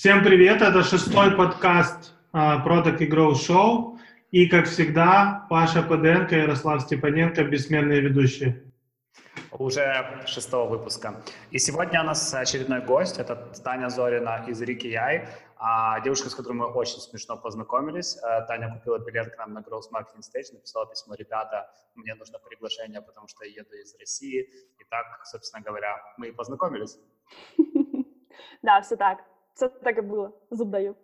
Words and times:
Всем 0.00 0.24
привет, 0.24 0.62
это 0.62 0.82
шестой 0.82 1.36
подкаст 1.36 2.14
uh, 2.32 2.64
Product 2.64 2.96
и 3.00 3.06
Grow 3.06 3.32
Show. 3.32 3.98
И, 4.30 4.48
как 4.48 4.64
всегда, 4.64 5.46
Паша 5.50 5.82
Паденко 5.82 6.36
и 6.36 6.38
Ярослав 6.38 6.80
Степаненко, 6.80 7.44
бессменные 7.44 8.00
ведущие. 8.00 8.64
Уже 9.52 10.24
шестого 10.24 10.70
выпуска. 10.70 11.22
И 11.50 11.58
сегодня 11.58 12.00
у 12.00 12.04
нас 12.04 12.32
очередной 12.32 12.80
гость, 12.80 13.18
это 13.18 13.36
Таня 13.62 13.90
Зорина 13.90 14.46
из 14.48 14.62
Рики 14.62 14.86
Яй, 14.86 15.28
а 15.58 16.00
девушка, 16.00 16.30
с 16.30 16.34
которой 16.34 16.54
мы 16.54 16.72
очень 16.72 17.00
смешно 17.00 17.36
познакомились. 17.36 18.16
Э, 18.22 18.46
Таня 18.46 18.72
купила 18.72 18.98
билет 19.00 19.34
к 19.34 19.36
нам 19.36 19.52
на 19.52 19.58
Growth 19.58 19.92
Marketing 19.92 20.22
Stage, 20.22 20.54
написала 20.54 20.86
письмо, 20.86 21.14
ребята, 21.14 21.70
мне 21.94 22.14
нужно 22.14 22.38
приглашение, 22.38 23.02
потому 23.02 23.28
что 23.28 23.44
я 23.44 23.50
еду 23.50 23.74
из 23.74 23.94
России. 24.00 24.48
И 24.78 24.84
так, 24.88 25.26
собственно 25.26 25.62
говоря, 25.62 25.98
мы 26.16 26.28
и 26.28 26.32
познакомились. 26.32 26.98
Да, 28.62 28.80
все 28.80 28.96
так. 28.96 29.18
Все 29.60 29.68
так 29.68 29.98
и 29.98 30.00
было. 30.00 30.32
Зуб 30.48 30.70
даю. 30.70 30.96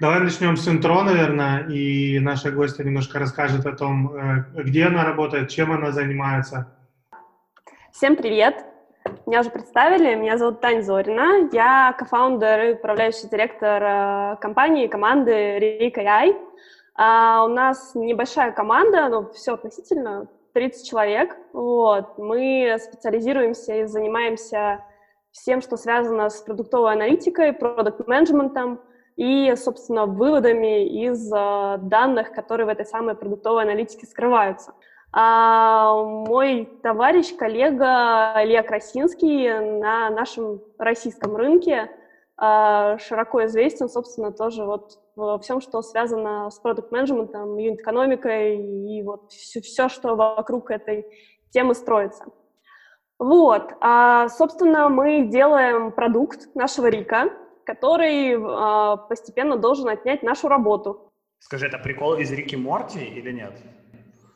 Давай 0.00 0.20
начнем 0.20 0.56
с 0.56 0.66
интро, 0.66 1.02
наверное, 1.02 1.68
и 1.68 2.18
наша 2.20 2.50
гостья 2.50 2.84
немножко 2.84 3.18
расскажет 3.18 3.66
о 3.66 3.72
том, 3.72 4.16
э, 4.16 4.62
где 4.62 4.86
она 4.86 5.04
работает, 5.04 5.50
чем 5.50 5.70
она 5.70 5.92
занимается. 5.92 6.74
Всем 7.92 8.16
привет! 8.16 8.64
Меня 9.26 9.40
уже 9.40 9.50
представили, 9.50 10.14
меня 10.14 10.38
зовут 10.38 10.62
Таня 10.62 10.80
Зорина, 10.80 11.50
я 11.52 11.94
кофаундер 11.98 12.60
и 12.64 12.72
управляющий 12.72 13.28
директор 13.28 13.82
э, 13.82 14.36
компании, 14.40 14.86
команды 14.86 15.58
Рика 15.58 16.00
AI. 16.00 16.34
А 16.94 17.44
у 17.44 17.48
нас 17.48 17.94
небольшая 17.94 18.52
команда, 18.52 19.06
но 19.10 19.30
все 19.32 19.52
относительно, 19.52 20.28
30 20.54 20.88
человек. 20.88 21.36
Вот. 21.52 22.16
Мы 22.16 22.74
специализируемся 22.80 23.82
и 23.82 23.84
занимаемся 23.84 24.82
всем, 25.40 25.60
что 25.60 25.76
связано 25.76 26.28
с 26.28 26.40
продуктовой 26.42 26.92
аналитикой, 26.92 27.52
продукт-менеджментом 27.52 28.80
и, 29.16 29.54
собственно, 29.56 30.06
выводами 30.06 30.86
из 31.04 31.32
э, 31.32 31.78
данных, 31.82 32.32
которые 32.32 32.66
в 32.66 32.68
этой 32.68 32.86
самой 32.86 33.14
продуктовой 33.14 33.64
аналитике 33.64 34.06
скрываются. 34.06 34.74
А 35.10 35.94
мой 35.94 36.66
товарищ, 36.82 37.34
коллега 37.34 38.34
Илья 38.44 38.62
Красинский 38.62 39.78
на 39.80 40.10
нашем 40.10 40.62
российском 40.78 41.34
рынке 41.34 41.90
э, 42.40 42.98
широко 42.98 43.44
известен, 43.46 43.88
собственно, 43.88 44.32
тоже 44.32 44.64
вот 44.64 44.98
во 45.16 45.38
всем, 45.38 45.60
что 45.60 45.82
связано 45.82 46.50
с 46.50 46.58
продукт-менеджментом, 46.60 47.56
юнит-экономикой 47.56 48.58
и 48.58 49.02
вот 49.02 49.32
все, 49.32 49.60
все, 49.60 49.88
что 49.88 50.14
вокруг 50.14 50.70
этой 50.70 51.06
темы 51.50 51.74
строится. 51.74 52.26
Вот, 53.18 53.72
а, 53.80 54.28
собственно, 54.28 54.88
мы 54.88 55.26
делаем 55.26 55.90
продукт 55.90 56.54
нашего 56.54 56.86
Рика, 56.86 57.32
который 57.66 58.36
а, 58.38 58.96
постепенно 58.96 59.56
должен 59.56 59.88
отнять 59.88 60.22
нашу 60.22 60.48
работу. 60.48 61.12
Скажи, 61.40 61.66
это 61.66 61.78
прикол 61.78 62.14
из 62.14 62.30
Рики 62.32 62.54
Морти 62.56 63.00
или 63.00 63.32
нет? 63.32 63.52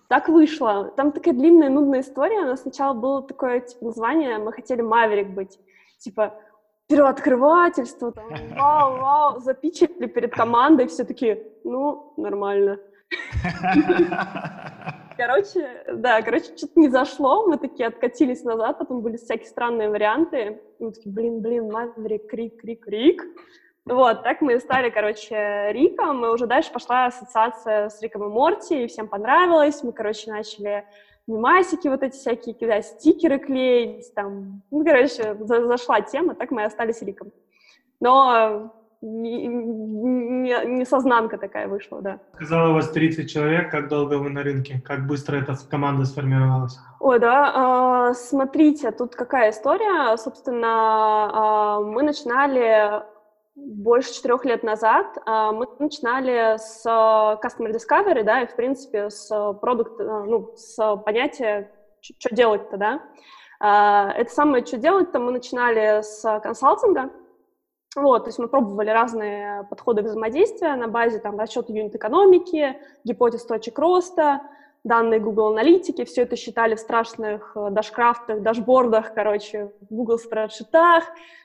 Так 0.08 0.28
вышло. 0.28 0.92
Там 0.96 1.12
такая 1.12 1.32
длинная, 1.32 1.70
нудная 1.70 2.00
история. 2.00 2.40
У 2.40 2.46
нас 2.46 2.62
сначала 2.62 2.92
было 2.92 3.22
такое 3.22 3.60
типа, 3.60 3.86
название, 3.86 4.38
мы 4.38 4.52
хотели 4.52 4.82
Маверик 4.82 5.28
быть. 5.28 5.58
Типа, 5.98 6.34
первооткрывательство, 6.88 8.12
там, 8.12 8.28
вау, 8.56 8.96
вау, 8.98 9.40
запичили 9.40 10.06
перед 10.06 10.34
командой, 10.34 10.88
все 10.88 11.04
таки 11.04 11.38
ну, 11.64 12.12
нормально. 12.16 12.78
Короче, 15.16 15.84
да, 15.92 16.22
короче, 16.22 16.56
что-то 16.56 16.80
не 16.80 16.88
зашло, 16.88 17.46
мы 17.46 17.58
такие 17.58 17.88
откатились 17.88 18.42
назад, 18.44 18.78
потом 18.78 19.00
были 19.00 19.16
всякие 19.16 19.48
странные 19.48 19.88
варианты. 19.88 20.60
И 20.78 20.84
мы 20.84 20.92
такие, 20.92 21.12
блин, 21.12 21.40
блин, 21.40 21.70
Маверик, 21.70 22.28
Крик, 22.28 22.60
Крик, 22.60 22.86
Рик. 22.86 23.22
Вот, 23.84 24.22
так 24.22 24.40
мы 24.40 24.60
стали, 24.60 24.90
короче, 24.90 25.70
Риком, 25.72 26.24
и 26.24 26.28
уже 26.28 26.46
дальше 26.46 26.72
пошла 26.72 27.06
ассоциация 27.06 27.88
с 27.88 28.00
Риком 28.00 28.24
и 28.24 28.28
Морти, 28.28 28.84
и 28.84 28.86
всем 28.86 29.08
понравилось, 29.08 29.82
мы, 29.82 29.92
короче, 29.92 30.30
начали 30.30 30.86
мемасики 31.26 31.88
вот 31.88 32.02
эти 32.02 32.14
всякие 32.14 32.54
кидать, 32.54 32.86
стикеры 32.86 33.38
клеить, 33.38 34.14
там, 34.14 34.62
ну, 34.70 34.84
короче, 34.84 35.34
за 35.34 35.66
зашла 35.66 36.00
тема, 36.00 36.36
так 36.36 36.52
мы 36.52 36.62
и 36.62 36.64
остались 36.64 37.02
Риком. 37.02 37.32
Но 37.98 38.72
не, 39.02 39.48
не, 39.48 40.84
сознанка 40.84 41.36
такая 41.36 41.66
вышла, 41.66 42.00
да. 42.00 42.20
Сказала, 42.34 42.70
у 42.70 42.74
вас 42.74 42.88
30 42.90 43.28
человек, 43.28 43.70
как 43.70 43.88
долго 43.88 44.14
вы 44.14 44.30
на 44.30 44.42
рынке? 44.44 44.80
Как 44.84 45.06
быстро 45.08 45.36
эта 45.36 45.56
команда 45.68 46.04
сформировалась? 46.04 46.78
Ой, 47.00 47.18
да, 47.18 48.10
э, 48.10 48.14
смотрите, 48.14 48.92
тут 48.92 49.16
какая 49.16 49.50
история. 49.50 50.16
Собственно, 50.16 51.80
э, 51.80 51.84
мы 51.84 52.04
начинали 52.04 53.02
больше 53.56 54.14
четырех 54.14 54.44
лет 54.44 54.62
назад. 54.62 55.18
Э, 55.26 55.50
мы 55.52 55.66
начинали 55.80 56.56
с 56.58 56.86
Customer 56.86 57.72
Discovery, 57.72 58.22
да, 58.22 58.42
и, 58.42 58.46
в 58.46 58.54
принципе, 58.54 59.10
с 59.10 59.28
продукт, 59.60 59.98
ну, 59.98 60.52
с 60.54 60.96
понятия, 60.98 61.72
что 62.00 62.34
делать-то, 62.34 62.76
да. 62.76 63.02
Это 63.60 64.28
самое, 64.28 64.66
что 64.66 64.76
делать-то, 64.76 65.20
мы 65.20 65.30
начинали 65.30 66.02
с 66.02 66.40
консалтинга, 66.40 67.10
вот, 67.94 68.24
то 68.24 68.28
есть 68.28 68.38
мы 68.38 68.48
пробовали 68.48 68.88
разные 68.88 69.64
подходы 69.64 70.02
взаимодействия 70.02 70.76
на 70.76 70.88
базе 70.88 71.18
там, 71.18 71.38
расчета 71.38 71.72
юнит-экономики, 71.72 72.78
гипотез 73.04 73.44
точек 73.44 73.78
роста, 73.78 74.40
данные 74.84 75.20
Google 75.20 75.48
аналитики, 75.48 76.04
все 76.04 76.22
это 76.22 76.36
считали 76.36 76.74
в 76.74 76.80
страшных 76.80 77.52
э, 77.54 77.68
дашкрафтах, 77.70 78.40
дашбордах, 78.40 79.14
короче, 79.14 79.72
в 79.80 79.94
Google 79.94 80.18
спредшитах, 80.18 81.04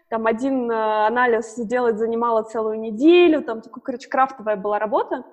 там 0.09 0.25
один 0.25 0.72
э, 0.72 1.08
анализ 1.08 1.56
сделать 1.56 1.97
занимало 1.97 2.44
целую 2.44 2.79
неделю, 2.79 3.44
там 3.44 3.62
такая, 3.62 3.81
короче, 3.81 4.09
крафтовая 4.09 4.56
была 4.56 4.79
работа. 4.79 5.24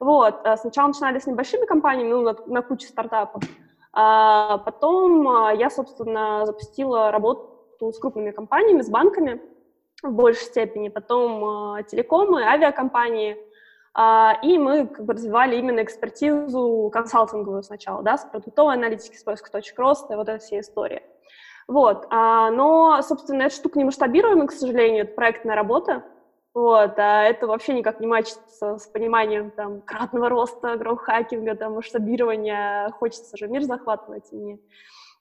Вот, 0.00 0.40
э, 0.44 0.56
сначала 0.56 0.88
начинали 0.88 1.18
с 1.18 1.26
небольшими 1.26 1.66
компаниями, 1.66 2.10
ну, 2.10 2.22
на, 2.22 2.36
на 2.46 2.62
куче 2.62 2.88
стартапов, 2.88 3.42
а 3.92 4.58
потом 4.58 5.54
я, 5.56 5.70
собственно, 5.70 6.46
запустила 6.46 7.12
работу 7.12 7.92
с 7.92 7.98
крупными 7.98 8.32
компаниями, 8.32 8.82
с 8.82 8.88
банками, 8.88 9.40
в 10.08 10.12
большей 10.12 10.44
степени, 10.44 10.88
потом 10.88 11.76
э, 11.76 11.84
телекомы, 11.84 12.42
авиакомпании, 12.42 13.36
э, 13.96 14.30
и 14.42 14.58
мы 14.58 14.86
как 14.86 15.04
бы 15.04 15.14
развивали 15.14 15.56
именно 15.56 15.82
экспертизу 15.82 16.90
консалтинговую 16.92 17.62
сначала, 17.62 18.02
да, 18.02 18.16
с 18.16 18.24
продуктовой 18.24 18.74
аналитики, 18.74 19.16
с 19.16 19.22
поиска 19.22 19.50
точек 19.50 19.78
роста, 19.78 20.16
вот 20.16 20.28
эта 20.28 20.38
вся 20.38 20.60
история. 20.60 21.02
Вот, 21.66 22.06
а, 22.10 22.50
но, 22.50 23.00
собственно, 23.00 23.44
эта 23.44 23.54
штука 23.54 23.78
не 23.78 23.84
масштабируема, 23.84 24.46
к 24.46 24.52
сожалению, 24.52 25.04
это 25.04 25.14
проектная 25.14 25.56
работа, 25.56 26.04
вот, 26.52 26.98
а 26.98 27.24
это 27.24 27.46
вообще 27.46 27.72
никак 27.72 28.00
не 28.00 28.06
мачится 28.06 28.78
с 28.78 28.86
пониманием 28.86 29.50
там 29.50 29.80
кратного 29.80 30.28
роста, 30.28 30.76
гроу-хакинга, 30.76 31.54
там, 31.54 31.74
масштабирования, 31.74 32.90
хочется 32.90 33.36
же 33.36 33.48
мир 33.48 33.62
захватывать, 33.62 34.30
и 34.30 34.36
не, 34.36 34.56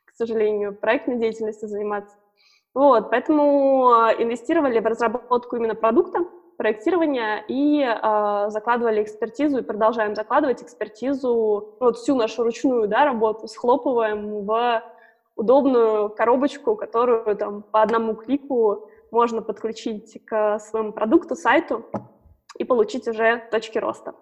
к 0.05 0.11
сожалению, 0.15 0.75
проектной 0.75 1.17
деятельностью 1.17 1.69
заниматься. 1.69 2.15
Вот, 2.73 3.11
поэтому 3.11 4.09
э, 4.09 4.23
инвестировали 4.23 4.79
в 4.79 4.85
разработку 4.85 5.55
именно 5.55 5.75
продукта, 5.75 6.25
проектирования 6.57 7.43
и 7.47 7.81
э, 7.81 8.49
закладывали 8.49 9.03
экспертизу 9.03 9.59
и 9.59 9.63
продолжаем 9.63 10.15
закладывать 10.15 10.63
экспертизу, 10.63 11.75
вот 11.79 11.97
всю 11.97 12.15
нашу 12.15 12.43
ручную 12.43 12.87
да, 12.87 13.05
работу 13.05 13.47
схлопываем 13.47 14.45
в 14.45 14.81
удобную 15.35 16.09
коробочку, 16.09 16.75
которую 16.75 17.35
там 17.35 17.63
по 17.63 17.81
одному 17.81 18.15
клику 18.15 18.89
можно 19.11 19.41
подключить 19.41 20.19
к 20.25 20.59
своему 20.59 20.91
продукту, 20.91 21.35
сайту 21.35 21.85
и 22.57 22.63
получить 22.63 23.07
уже 23.07 23.43
точки 23.51 23.77
роста. 23.77 24.13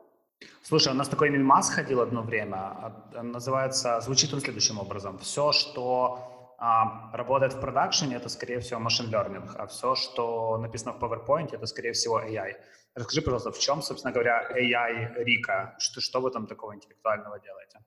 Слушай, 0.63 0.94
у 0.94 0.95
нас 0.95 1.07
такой 1.07 1.29
мимас 1.29 1.69
ходил 1.69 2.01
одно 2.01 2.22
время, 2.22 2.56
а, 2.56 3.23
называется, 3.23 4.01
звучит 4.01 4.34
он 4.34 4.40
следующим 4.40 4.79
образом. 4.79 5.17
Все, 5.19 5.51
что 5.51 6.19
а, 6.63 7.09
работает 7.13 7.53
в 7.53 7.59
продакшене, 7.59 8.17
это, 8.17 8.29
скорее 8.29 8.59
всего, 8.59 8.79
машин 8.79 9.07
learning, 9.11 9.49
а 9.57 9.66
все, 9.66 9.95
что 9.95 10.57
написано 10.57 10.94
в 10.94 11.03
PowerPoint, 11.03 11.55
это, 11.55 11.66
скорее 11.66 11.94
всего, 11.94 12.22
AI. 12.22 12.53
Расскажи, 12.93 13.22
пожалуйста, 13.23 13.52
в 13.52 13.58
чем, 13.58 13.81
собственно 13.81 14.13
говоря, 14.13 14.47
AI 14.52 15.23
Рика? 15.23 15.75
Что, 15.79 16.02
что 16.02 16.22
вы 16.22 16.29
там 16.29 16.46
такого 16.46 16.75
интеллектуального 16.75 17.40
делаете? 17.40 17.79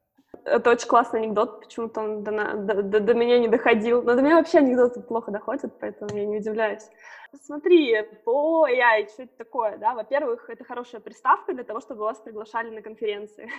Это 0.44 0.70
очень 0.70 0.88
классный 0.88 1.20
анекдот, 1.20 1.60
почему-то 1.60 2.00
он 2.00 2.22
до, 2.22 2.32
до, 2.54 3.00
до, 3.00 3.14
меня 3.14 3.38
не 3.38 3.48
доходил. 3.48 4.02
Но 4.02 4.14
до 4.14 4.22
меня 4.22 4.36
вообще 4.36 4.58
анекдоты 4.58 5.00
плохо 5.00 5.30
доходят, 5.30 5.72
поэтому 5.80 6.14
я 6.14 6.26
не 6.26 6.38
удивляюсь. 6.38 6.88
Смотри, 7.42 8.02
по 8.24 8.66
AI, 8.68 9.08
что 9.08 9.22
это 9.24 9.36
такое, 9.38 9.78
да? 9.78 9.94
Во-первых, 9.94 10.48
это 10.50 10.64
хорошая 10.64 11.00
приставка 11.00 11.52
для 11.52 11.64
того, 11.64 11.80
чтобы 11.80 12.02
вас 12.02 12.18
приглашали 12.18 12.70
на 12.70 12.82
конференции. 12.82 13.50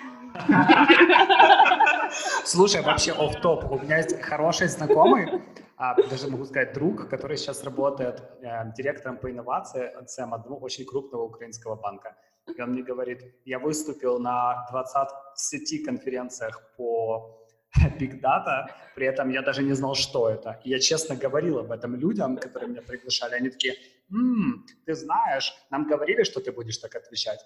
Слушай, 2.46 2.82
вообще 2.82 3.12
оф 3.12 3.42
топ 3.42 3.72
У 3.72 3.80
меня 3.80 3.98
есть 3.98 4.22
хороший 4.22 4.68
знакомый, 4.68 5.42
а, 5.78 5.96
даже 6.10 6.30
могу 6.30 6.46
сказать 6.46 6.74
друг, 6.74 7.10
который 7.10 7.38
сейчас 7.38 7.64
работает 7.64 8.24
э, 8.42 8.72
директором 8.78 9.18
по 9.18 9.30
инновациям 9.30 10.34
одного 10.34 10.58
очень 10.60 10.86
крупного 10.86 11.24
украинского 11.24 11.76
банка. 11.76 12.16
И 12.56 12.62
он 12.62 12.72
мне 12.72 12.84
говорит, 12.84 13.22
я 13.46 13.60
выступил 13.60 14.20
на 14.20 14.68
20 14.72 15.86
конференциях 15.86 16.62
по 16.78 17.42
Big 18.00 18.22
Data, 18.22 18.68
при 18.96 19.08
этом 19.08 19.30
я 19.30 19.42
даже 19.42 19.64
не 19.64 19.74
знал, 19.74 19.96
что 19.96 20.30
это. 20.30 20.62
И 20.64 20.70
я 20.70 20.80
честно 20.80 21.16
говорил 21.16 21.60
об 21.60 21.72
этом 21.72 21.96
людям, 21.96 22.38
которые 22.38 22.70
меня 22.70 22.82
приглашали. 22.82 23.36
Они 23.36 23.50
такие, 23.50 23.76
М, 24.12 24.66
ты 24.86 24.94
знаешь, 24.94 25.54
нам 25.72 25.88
говорили, 25.88 26.24
что 26.24 26.40
ты 26.40 26.52
будешь 26.52 26.78
так 26.78 26.96
отвечать. 26.96 27.40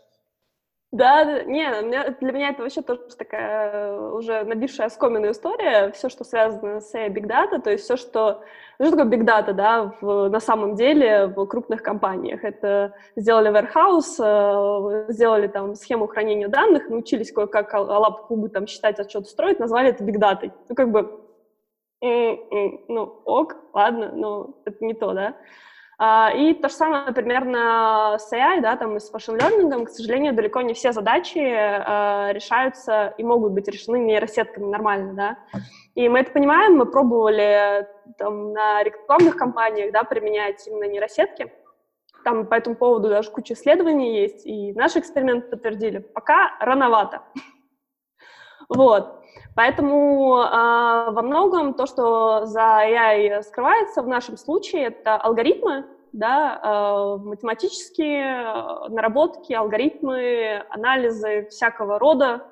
Да, 0.91 1.43
не, 1.43 1.71
для 2.19 2.31
меня 2.31 2.49
это 2.49 2.63
вообще 2.63 2.81
тоже 2.81 3.01
такая 3.15 3.71
э, 3.71 4.11
уже 4.11 4.43
набившая 4.43 4.87
оскоменную 4.87 5.33
история, 5.33 5.91
все, 5.91 6.09
что 6.09 6.23
связано 6.23 6.81
с 6.81 6.95
Big 6.95 7.27
Data, 7.27 7.61
то 7.61 7.69
есть 7.69 7.83
все, 7.83 7.95
что... 7.95 8.43
Ну, 8.79 8.87
что 8.87 8.97
такое 8.97 9.19
Big 9.19 9.23
Data, 9.23 9.53
да, 9.53 9.93
в, 10.01 10.29
на 10.29 10.39
самом 10.39 10.73
деле 10.73 11.27
в 11.27 11.45
крупных 11.45 11.83
компаниях? 11.83 12.43
Это 12.43 12.95
сделали 13.15 13.51
warehouse, 13.51 14.17
э, 14.17 15.11
сделали 15.11 15.47
там 15.47 15.75
схему 15.75 16.07
хранения 16.07 16.47
данных, 16.47 16.89
научились 16.89 17.31
кое-как 17.31 17.71
лап 17.75 18.25
кубы 18.25 18.49
там 18.49 18.65
считать, 18.65 18.99
отчет 18.99 19.27
строить, 19.27 19.59
назвали 19.59 19.89
это 19.89 20.03
Big 20.03 20.17
Data. 20.17 20.51
Ну, 20.69 20.75
как 20.75 20.89
бы, 20.91 21.21
ну, 22.01 23.21
ок, 23.25 23.57
ладно, 23.73 24.11
но 24.11 24.55
это 24.65 24.83
не 24.83 24.95
то, 24.95 25.13
да. 25.13 25.35
А, 26.01 26.31
и 26.33 26.53
то 26.53 26.69
же 26.69 26.75
самое 26.75 27.11
примерно 27.11 28.15
с 28.17 28.31
AI, 28.31 28.61
да, 28.61 28.77
там, 28.77 28.95
и 28.95 29.01
с 29.01 29.11
машин 29.11 29.35
learning, 29.35 29.85
к 29.85 29.89
сожалению, 29.89 30.33
далеко 30.33 30.61
не 30.61 30.73
все 30.73 30.93
задачи 30.93 31.39
э, 31.39 32.31
решаются 32.31 33.13
и 33.17 33.23
могут 33.23 33.51
быть 33.51 33.67
решены 33.67 33.97
нейросетками 33.97 34.65
нормально, 34.65 35.13
да. 35.13 35.37
И 35.95 36.07
мы 36.07 36.19
это 36.19 36.31
понимаем, 36.31 36.77
мы 36.77 36.85
пробовали 36.85 37.85
там, 38.17 38.53
на 38.53 38.81
рекламных 38.81 39.35
кампаниях, 39.35 39.91
да, 39.91 40.05
применять 40.05 40.65
именно 40.67 40.85
нейросетки. 40.85 41.51
Там 42.23 42.47
по 42.47 42.53
этому 42.53 42.77
поводу 42.77 43.09
даже 43.09 43.29
куча 43.29 43.53
исследований 43.53 44.21
есть, 44.21 44.45
и 44.45 44.71
наши 44.71 44.99
эксперименты 44.99 45.49
подтвердили, 45.49 45.99
пока 45.99 46.55
рановато. 46.61 47.23
Вот. 48.69 49.15
Поэтому 49.55 50.37
э, 50.37 51.11
во 51.11 51.21
многом 51.21 51.73
то, 51.73 51.85
что 51.85 52.45
за 52.45 52.61
AI 52.61 53.41
скрывается 53.41 54.01
в 54.01 54.07
нашем 54.07 54.37
случае, 54.37 54.87
это 54.87 55.17
алгоритмы, 55.17 55.85
да, 56.13 56.59
э, 56.63 57.23
математические 57.23 58.89
наработки, 58.89 59.53
алгоритмы, 59.53 60.63
анализы 60.69 61.47
всякого 61.49 61.99
рода, 61.99 62.45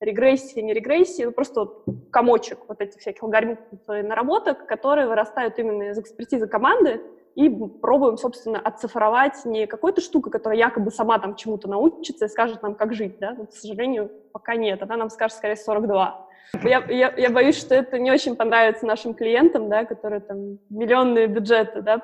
регрессии, 0.00 0.60
не 0.60 0.72
регрессии, 0.72 1.24
ну, 1.24 1.32
просто 1.32 1.60
вот 1.60 1.84
комочек 2.10 2.58
вот 2.68 2.80
этих 2.80 3.00
всяких 3.00 3.22
алгоритмов 3.22 3.80
и 3.88 4.02
наработок, 4.02 4.66
которые 4.66 5.06
вырастают 5.06 5.58
именно 5.58 5.90
из 5.90 5.98
экспертизы 5.98 6.48
команды, 6.48 7.02
и 7.34 7.48
пробуем, 7.48 8.16
собственно, 8.16 8.58
оцифровать 8.58 9.44
не 9.44 9.66
какой-то 9.66 10.00
штукой, 10.00 10.32
которая 10.32 10.58
якобы 10.58 10.90
сама 10.90 11.18
там 11.18 11.36
чему-то 11.36 11.68
научится 11.68 12.26
и 12.26 12.28
скажет 12.28 12.62
нам, 12.62 12.74
как 12.74 12.92
жить, 12.92 13.18
да, 13.18 13.34
но, 13.36 13.46
к 13.46 13.52
сожалению, 13.52 14.10
пока 14.32 14.56
нет, 14.56 14.82
она 14.82 14.96
нам 14.96 15.10
скажет, 15.10 15.36
скорее, 15.36 15.56
42. 15.56 16.28
Я, 16.64 16.84
я, 16.88 17.14
я 17.16 17.30
боюсь, 17.30 17.58
что 17.58 17.74
это 17.74 17.98
не 17.98 18.10
очень 18.10 18.34
понравится 18.34 18.84
нашим 18.84 19.14
клиентам, 19.14 19.68
да, 19.68 19.84
которые 19.84 20.20
там 20.20 20.58
миллионные 20.68 21.28
бюджеты, 21.28 21.80
да, 21.82 21.98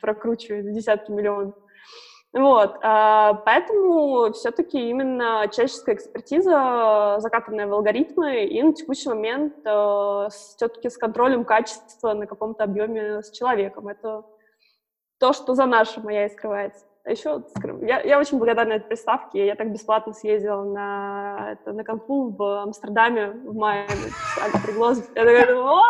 прокручивают 0.00 0.72
десятки 0.72 1.10
миллионов. 1.10 1.54
Вот, 2.32 2.78
а, 2.82 3.34
поэтому 3.44 4.32
все-таки 4.32 4.88
именно 4.88 5.46
человеческая 5.52 5.96
экспертиза, 5.96 7.16
закатанная 7.18 7.66
в 7.66 7.74
алгоритмы, 7.74 8.44
и 8.46 8.62
на 8.62 8.72
текущий 8.72 9.10
момент 9.10 9.54
а, 9.66 10.30
все-таки 10.30 10.88
с 10.88 10.96
контролем 10.96 11.44
качества 11.44 12.14
на 12.14 12.26
каком-то 12.26 12.64
объеме 12.64 13.22
с 13.22 13.30
человеком. 13.32 13.88
Это 13.88 14.24
то, 15.22 15.32
что 15.32 15.54
за 15.54 15.66
нашим 15.66 16.02
моя 16.02 16.26
и 16.26 16.30
скрывается. 16.30 16.84
А 17.04 17.10
еще 17.12 17.44
я, 17.82 18.00
я 18.00 18.18
очень 18.18 18.38
благодарна 18.38 18.72
этой 18.72 18.88
приставке. 18.88 19.46
Я 19.46 19.54
так 19.54 19.72
бесплатно 19.72 20.12
съездила 20.12 20.64
на, 20.64 21.52
это, 21.52 21.72
на 21.72 21.84
конфу 21.84 22.30
в 22.30 22.62
Амстердаме 22.64 23.30
в 23.30 23.54
мае. 23.54 23.86
Пригласит. 24.66 25.04
Я 25.14 25.24
такая, 25.24 25.56
о, 25.56 25.80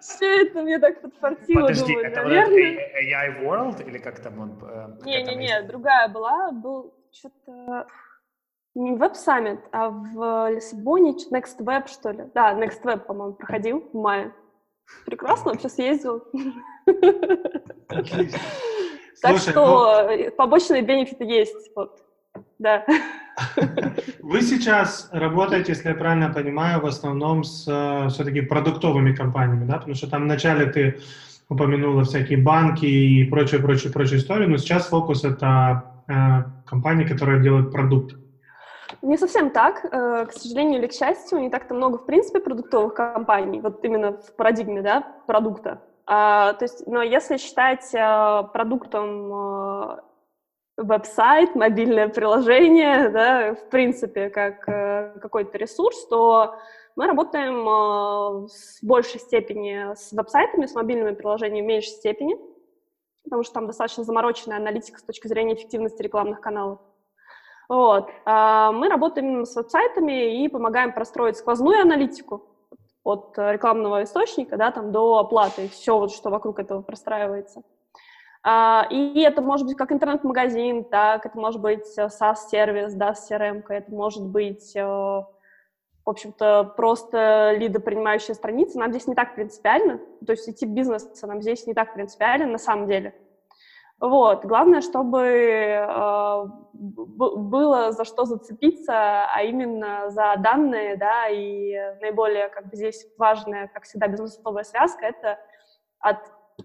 все 0.00 0.42
это 0.42 0.60
мне 0.60 0.78
так 0.78 1.00
подфартило. 1.00 1.62
Подожди, 1.62 1.94
думаю, 1.94 2.10
это 2.10 2.22
наверное... 2.24 2.78
AI 3.00 3.42
World 3.42 3.88
или 3.88 3.96
как 3.96 4.20
там 4.20 4.38
он? 4.38 4.58
Э, 4.62 4.98
Не-не-не, 5.06 5.62
другая 5.62 6.08
была. 6.08 6.50
Был 6.52 6.92
что-то 7.10 7.86
не 8.74 8.92
Summit, 8.96 9.60
а 9.72 9.88
в 9.88 10.50
Лиссабоне 10.50 11.12
Next 11.30 11.58
Web, 11.58 11.86
что 11.86 12.10
ли. 12.10 12.24
Да, 12.34 12.52
Next 12.52 12.82
Web, 12.82 13.00
по-моему, 13.06 13.32
проходил 13.32 13.88
в 13.90 13.96
мае. 13.96 14.30
Прекрасно, 15.06 15.52
вообще 15.52 15.68
съездил. 15.68 16.24
Отлично. 17.88 18.38
Так 19.22 19.38
Слушай, 19.38 19.50
что 19.50 20.08
ну... 20.08 20.30
побочные 20.36 20.82
бенефиты 20.82 21.24
есть. 21.24 21.70
Вот. 21.76 22.00
Да. 22.58 22.84
Вы 24.20 24.42
сейчас 24.42 25.08
работаете, 25.12 25.72
если 25.72 25.88
я 25.88 25.94
правильно 25.94 26.32
понимаю, 26.32 26.80
в 26.80 26.86
основном 26.86 27.44
с 27.44 27.66
э, 27.68 28.08
все-таки 28.08 28.40
продуктовыми 28.40 29.14
компаниями, 29.14 29.64
да? 29.64 29.78
Потому 29.78 29.94
что 29.94 30.08
там 30.08 30.24
вначале 30.24 30.66
ты 30.66 31.00
упомянула 31.48 32.04
всякие 32.04 32.38
банки 32.38 32.86
и 32.86 33.24
прочие, 33.24 33.60
прочие, 33.60 33.92
прочие 33.92 34.18
истории, 34.18 34.46
но 34.46 34.56
сейчас 34.56 34.88
фокус 34.88 35.24
это 35.24 35.84
э, 36.08 36.44
компании, 36.66 37.04
которые 37.04 37.42
делают 37.42 37.72
продукт. 37.72 38.16
Не 39.00 39.16
совсем 39.16 39.50
так. 39.50 39.84
Э, 39.84 40.26
к 40.26 40.32
сожалению 40.32 40.80
или 40.80 40.86
к 40.86 40.92
счастью, 40.92 41.40
не 41.40 41.50
так-то 41.50 41.74
много, 41.74 41.98
в 41.98 42.06
принципе, 42.06 42.40
продуктовых 42.40 42.94
компаний, 42.94 43.60
вот 43.60 43.84
именно 43.84 44.12
в 44.12 44.36
парадигме, 44.36 44.82
да, 44.82 45.06
продукта. 45.26 45.80
А, 46.06 46.52
то 46.54 46.64
есть, 46.64 46.86
но 46.86 47.02
если 47.02 47.36
считать 47.36 47.94
а, 47.94 48.42
продуктом 48.42 49.32
а, 49.32 50.04
веб-сайт, 50.76 51.54
мобильное 51.54 52.08
приложение, 52.08 53.08
да, 53.10 53.54
в 53.54 53.70
принципе, 53.70 54.28
как 54.28 54.64
какой-то 55.20 55.56
ресурс, 55.58 56.06
то 56.08 56.56
мы 56.96 57.06
работаем 57.06 57.68
а, 57.68 58.46
в 58.46 58.48
большей 58.82 59.20
степени 59.20 59.94
с 59.94 60.12
веб-сайтами, 60.12 60.66
с 60.66 60.74
мобильными 60.74 61.14
приложениями 61.14 61.64
в 61.64 61.68
меньшей 61.68 61.90
степени, 61.90 62.36
потому 63.24 63.42
что 63.44 63.54
там 63.54 63.66
достаточно 63.66 64.04
замороченная 64.04 64.58
аналитика 64.58 64.98
с 64.98 65.02
точки 65.02 65.28
зрения 65.28 65.54
эффективности 65.54 66.02
рекламных 66.02 66.40
каналов. 66.40 66.80
Вот. 67.72 68.10
А, 68.26 68.70
мы 68.70 68.90
работаем 68.90 69.46
с 69.46 69.56
веб-сайтами 69.56 70.44
и 70.44 70.48
помогаем 70.48 70.92
простроить 70.92 71.38
сквозную 71.38 71.80
аналитику, 71.80 72.42
от 73.02 73.32
рекламного 73.38 74.02
источника, 74.02 74.58
да, 74.58 74.70
там, 74.70 74.92
до 74.92 75.16
оплаты, 75.16 75.68
все 75.68 75.98
вот, 75.98 76.12
что 76.12 76.28
вокруг 76.28 76.58
этого 76.58 76.82
простраивается. 76.82 77.62
А, 78.42 78.86
и 78.90 79.22
это 79.22 79.40
может 79.40 79.66
быть 79.66 79.78
как 79.78 79.90
интернет-магазин, 79.90 80.84
так, 80.84 81.24
это 81.24 81.38
может 81.38 81.62
быть 81.62 81.86
SaaS-сервис, 81.98 82.92
да, 82.92 83.14
CRM, 83.14 83.64
это 83.66 83.90
может 83.90 84.26
быть, 84.26 84.76
э, 84.76 84.82
в 84.84 85.24
общем-то, 86.04 86.74
просто 86.76 87.54
лидопринимающая 87.56 88.34
страница. 88.34 88.78
Нам 88.80 88.90
здесь 88.90 89.06
не 89.06 89.14
так 89.14 89.34
принципиально, 89.34 89.98
то 90.26 90.32
есть 90.32 90.46
идти 90.46 90.66
бизнеса 90.66 91.26
нам 91.26 91.40
здесь 91.40 91.66
не 91.66 91.72
так 91.72 91.94
принципиально 91.94 92.48
на 92.48 92.58
самом 92.58 92.86
деле. 92.86 93.14
Вот. 94.02 94.44
Главное, 94.44 94.80
чтобы 94.80 95.20
э, 95.20 96.44
было 96.72 97.92
за 97.92 98.04
что 98.04 98.24
зацепиться, 98.24 99.26
а 99.32 99.42
именно 99.42 100.10
за 100.10 100.34
данные, 100.38 100.96
да, 100.96 101.28
и 101.28 101.72
наиболее 102.00 102.48
как 102.48 102.68
бы 102.68 102.74
здесь 102.74 103.06
важная, 103.16 103.68
как 103.68 103.84
всегда, 103.84 104.08
бизнесовая 104.08 104.64
связка— 104.64 105.06
это 105.06 105.38
от 106.00 106.18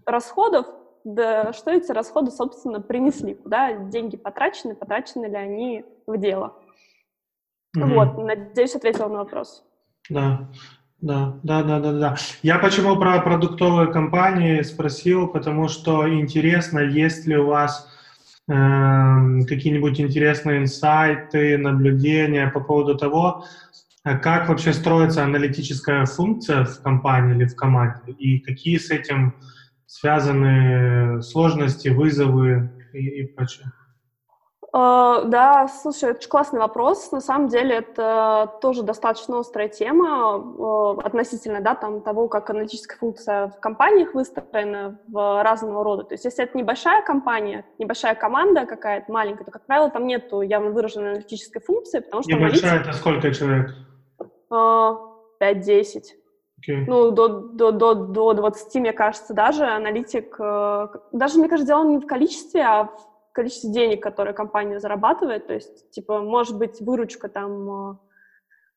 расходов 0.07 0.65
да, 1.03 1.53
что 1.53 1.71
эти 1.71 1.91
расходы, 1.91 2.31
собственно, 2.31 2.81
принесли, 2.81 3.35
куда 3.35 3.71
деньги 3.71 4.17
потрачены, 4.17 4.75
потрачены 4.75 5.27
ли 5.27 5.35
они 5.35 5.85
в 6.05 6.17
дело. 6.17 6.55
Mm-hmm. 7.77 7.93
Вот, 7.93 8.17
надеюсь, 8.17 8.75
ответила 8.75 9.07
на 9.07 9.19
вопрос. 9.19 9.63
Да. 10.09 10.49
Да, 11.01 11.39
да, 11.43 11.61
да, 11.63 11.79
да, 11.79 11.91
да. 11.91 12.15
Я 12.41 12.57
почему 12.57 12.95
про 12.95 13.19
продуктовые 13.21 13.91
компании 13.91 14.63
спросил, 14.63 15.27
потому 15.27 15.67
что 15.67 16.11
интересно, 16.11 16.79
есть 16.79 17.27
ли 17.27 17.37
у 17.37 17.45
вас 17.45 17.87
э, 18.49 18.53
какие-нибудь 19.47 19.99
интересные 20.01 20.59
инсайты, 20.59 21.57
наблюдения 21.59 22.49
по 22.49 22.61
поводу 22.61 22.97
того, 22.97 23.43
э, 24.05 24.17
как 24.17 24.49
вообще 24.49 24.73
строится 24.73 25.23
аналитическая 25.23 26.05
функция 26.05 26.65
в 26.65 26.81
компании 26.81 27.35
или 27.35 27.45
в 27.45 27.55
команде, 27.55 28.13
и 28.13 28.39
какие 28.39 28.77
с 28.77 28.89
этим 28.89 29.35
связаны 29.85 31.21
сложности, 31.21 31.89
вызовы 31.89 32.71
и, 32.93 33.21
и 33.21 33.27
прочее. 33.27 33.71
Uh, 34.77 35.25
да, 35.25 35.67
слушай, 35.67 36.11
это 36.11 36.19
очень 36.19 36.29
классный 36.29 36.59
вопрос. 36.59 37.11
На 37.11 37.19
самом 37.19 37.47
деле 37.47 37.77
это 37.77 38.53
тоже 38.61 38.83
достаточно 38.83 39.39
острая 39.39 39.69
тема 39.69 40.35
uh, 40.35 41.01
относительно 41.01 41.61
да, 41.61 41.73
там, 41.73 42.01
того, 42.01 42.27
как 42.27 42.51
аналитическая 42.51 42.95
функция 42.95 43.47
в 43.47 43.59
компаниях 43.59 44.13
выстроена 44.13 44.99
в 45.07 45.43
разного 45.43 45.83
рода. 45.83 46.03
То 46.03 46.13
есть 46.13 46.25
если 46.25 46.43
это 46.43 46.55
небольшая 46.55 47.01
компания, 47.01 47.65
небольшая 47.79 48.13
команда 48.13 48.67
какая-то 48.67 49.11
маленькая, 49.11 49.45
то, 49.45 49.51
как 49.51 49.65
правило, 49.65 49.89
там 49.89 50.05
нет 50.05 50.31
явно 50.43 50.69
выраженной 50.69 51.11
аналитической 51.11 51.59
функции, 51.59 51.99
потому 51.99 52.21
что... 52.21 52.31
Небольшая 52.33 52.71
аналитик...— 52.73 52.89
это 52.89 52.97
сколько 52.99 53.33
человек? 53.33 53.71
Uh, 54.51 54.95
5-10. 55.41 56.03
Okay. 56.59 56.83
Ну, 56.85 57.09
до, 57.09 57.27
до, 57.27 57.71
до, 57.71 57.93
до 57.95 58.33
20, 58.33 58.75
мне 58.75 58.93
кажется, 58.93 59.33
даже 59.33 59.65
аналитик... 59.65 60.37
Даже, 60.37 61.39
мне 61.39 61.49
кажется, 61.49 61.65
дело 61.65 61.83
не 61.83 61.97
в 61.97 62.05
количестве, 62.05 62.61
а 62.61 62.83
в 62.85 63.16
количестве 63.37 63.71
денег, 63.71 64.03
которые 64.03 64.33
компания 64.33 64.79
зарабатывает, 64.79 65.47
то 65.47 65.53
есть, 65.53 65.91
типа, 65.91 66.19
может 66.19 66.57
быть, 66.57 66.81
выручка 66.81 67.29
там, 67.29 67.91
э, 67.91 67.95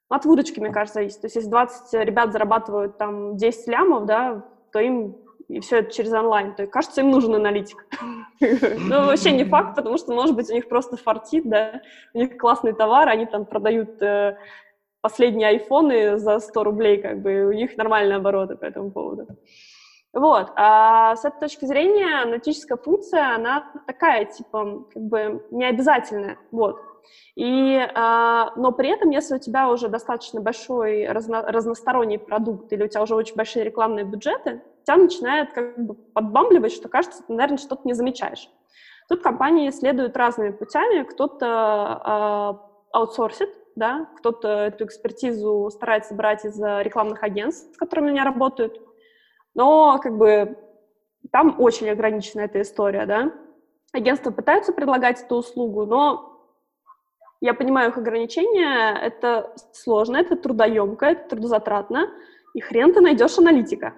от 0.09 0.25
выручки, 0.25 0.61
мне 0.61 0.71
кажется, 0.71 1.01
зависит. 1.01 1.21
То 1.21 1.27
есть, 1.27 1.37
если 1.37 1.49
20 1.49 2.05
ребят 2.05 2.33
зарабатывают 2.33 2.99
там 2.99 3.37
10 3.37 3.67
лямов, 3.69 4.07
да, 4.07 4.45
то 4.73 4.81
им 4.81 5.17
и 5.49 5.59
все 5.61 5.79
это 5.79 5.93
через 5.93 6.13
онлайн, 6.13 6.55
то 6.55 6.67
кажется, 6.67 7.01
им 7.01 7.11
нужен 7.11 7.35
аналитик. 7.35 7.87
Ну, 8.41 9.05
вообще 9.07 9.33
не 9.33 9.45
факт, 9.45 9.77
потому 9.77 9.99
что, 9.99 10.15
может 10.15 10.37
быть, 10.37 10.49
у 10.51 10.55
них 10.55 10.69
просто 10.69 10.97
фартит, 10.97 11.49
да, 11.49 11.83
у 12.15 12.19
них 12.19 12.39
классный 12.39 12.73
товар, 12.73 13.09
они 13.09 13.27
там 13.27 13.45
продают 13.45 14.01
э, 14.01 14.37
последние 15.01 15.49
айфоны 15.49 16.17
за 16.17 16.39
100 16.39 16.65
рублей, 16.65 17.03
как 17.03 17.21
бы, 17.21 17.47
у 17.47 17.53
них 17.53 17.77
нормальные 17.77 18.17
обороты 18.17 18.57
по 18.57 18.65
этому 18.65 18.93
поводу. 18.93 19.27
Вот, 20.13 20.53
а 20.57 21.15
с 21.15 21.25
этой 21.25 21.39
точки 21.39 21.65
зрения 21.67 22.23
аналитическая 22.23 22.77
функция, 22.77 23.37
она 23.37 23.71
такая, 23.87 24.25
типа, 24.25 24.85
как 24.93 25.03
бы 25.03 25.47
необязательная, 25.53 26.37
вот. 26.51 26.81
И, 27.37 27.79
а, 27.95 28.53
но 28.57 28.73
при 28.73 28.91
этом, 28.91 29.11
если 29.11 29.37
у 29.37 29.39
тебя 29.39 29.69
уже 29.69 29.89
достаточно 29.89 30.41
большой 30.41 31.07
разно, 31.07 31.43
разносторонний 31.43 32.19
продукт 32.19 32.73
или 32.73 32.85
у 32.85 32.89
тебя 32.89 33.03
уже 33.03 33.15
очень 33.15 33.37
большие 33.37 33.65
рекламные 33.65 34.05
бюджеты, 34.05 34.63
тебя 34.85 34.97
начинает 34.97 35.53
как 35.53 35.79
бы 35.79 35.95
подбамбливать, 35.95 36.73
что 36.73 36.89
кажется, 36.89 37.23
ты, 37.27 37.33
наверное, 37.33 37.59
что-то 37.59 37.83
не 37.85 37.95
замечаешь. 37.95 38.49
Тут 39.09 39.23
компании 39.23 39.71
следуют 39.71 40.17
разными 40.17 40.51
путями. 40.51 41.05
Кто-то 41.05 41.47
а, 41.47 42.71
аутсорсит, 42.93 43.51
да, 43.77 44.09
кто-то 44.19 44.49
эту 44.49 44.85
экспертизу 44.85 45.71
старается 45.73 46.15
брать 46.15 46.45
из 46.45 46.61
рекламных 46.61 47.23
агентств, 47.23 47.75
с 47.75 47.79
которыми 47.79 48.11
меня 48.11 48.25
работают, 48.25 48.81
но 49.55 49.99
как 49.99 50.17
бы 50.17 50.57
там 51.33 51.61
очень 51.61 51.89
ограничена 51.91 52.43
эта 52.43 52.63
история, 52.63 53.07
да. 53.07 53.33
Агентства 53.93 54.31
пытаются 54.31 54.73
предлагать 54.73 55.23
эту 55.23 55.37
услугу, 55.37 55.85
но 55.85 56.31
я 57.41 57.55
понимаю 57.55 57.91
их 57.91 57.99
ограничения, 57.99 58.97
это 58.97 59.55
сложно, 59.73 60.19
это 60.19 60.37
трудоемко, 60.37 61.07
это 61.07 61.31
трудозатратно, 61.31 62.11
и 62.55 62.61
хрен 62.61 62.93
ты 62.93 63.01
найдешь 63.01 63.39
аналитика. 63.39 63.95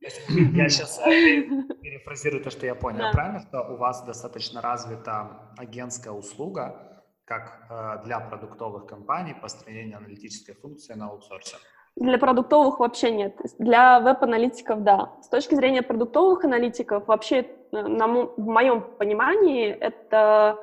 Я 0.00 0.68
сейчас 0.68 1.00
э, 1.00 1.42
перефразирую 1.80 2.42
то, 2.42 2.50
что 2.50 2.66
я 2.66 2.74
понял. 2.74 2.98
Да. 2.98 3.10
Правильно, 3.12 3.40
что 3.40 3.62
у 3.62 3.76
вас 3.76 4.04
достаточно 4.04 4.60
развита 4.60 5.52
агентская 5.56 6.12
услуга, 6.12 7.04
как 7.24 7.66
э, 7.68 8.04
для 8.04 8.20
продуктовых 8.20 8.86
компаний 8.86 9.34
построение 9.34 9.96
аналитической 9.96 10.54
функции 10.54 10.94
на 10.94 11.06
аутсорсе? 11.06 11.56
Для 11.96 12.18
продуктовых 12.18 12.78
вообще 12.78 13.10
нет. 13.10 13.36
Для 13.58 14.00
веб-аналитиков, 14.00 14.82
да. 14.82 15.12
С 15.22 15.28
точки 15.28 15.54
зрения 15.54 15.82
продуктовых 15.82 16.44
аналитиков, 16.44 17.06
вообще, 17.06 17.38
э, 17.38 17.46
на, 17.72 18.06
в 18.06 18.38
моем 18.38 18.82
понимании, 18.82 19.68
это 19.68 20.58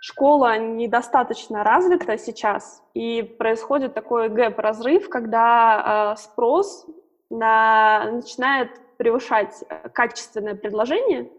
школа 0.00 0.58
недостаточно 0.58 1.62
развита 1.62 2.18
сейчас, 2.18 2.82
и 2.94 3.22
происходит 3.22 3.94
такой 3.94 4.28
гэп-разрыв, 4.28 5.08
когда 5.08 6.14
э, 6.14 6.20
спрос 6.20 6.86
на, 7.30 8.10
начинает 8.10 8.70
превышать 8.96 9.62
э, 9.68 9.88
качественное 9.90 10.56
предложение, 10.56 11.30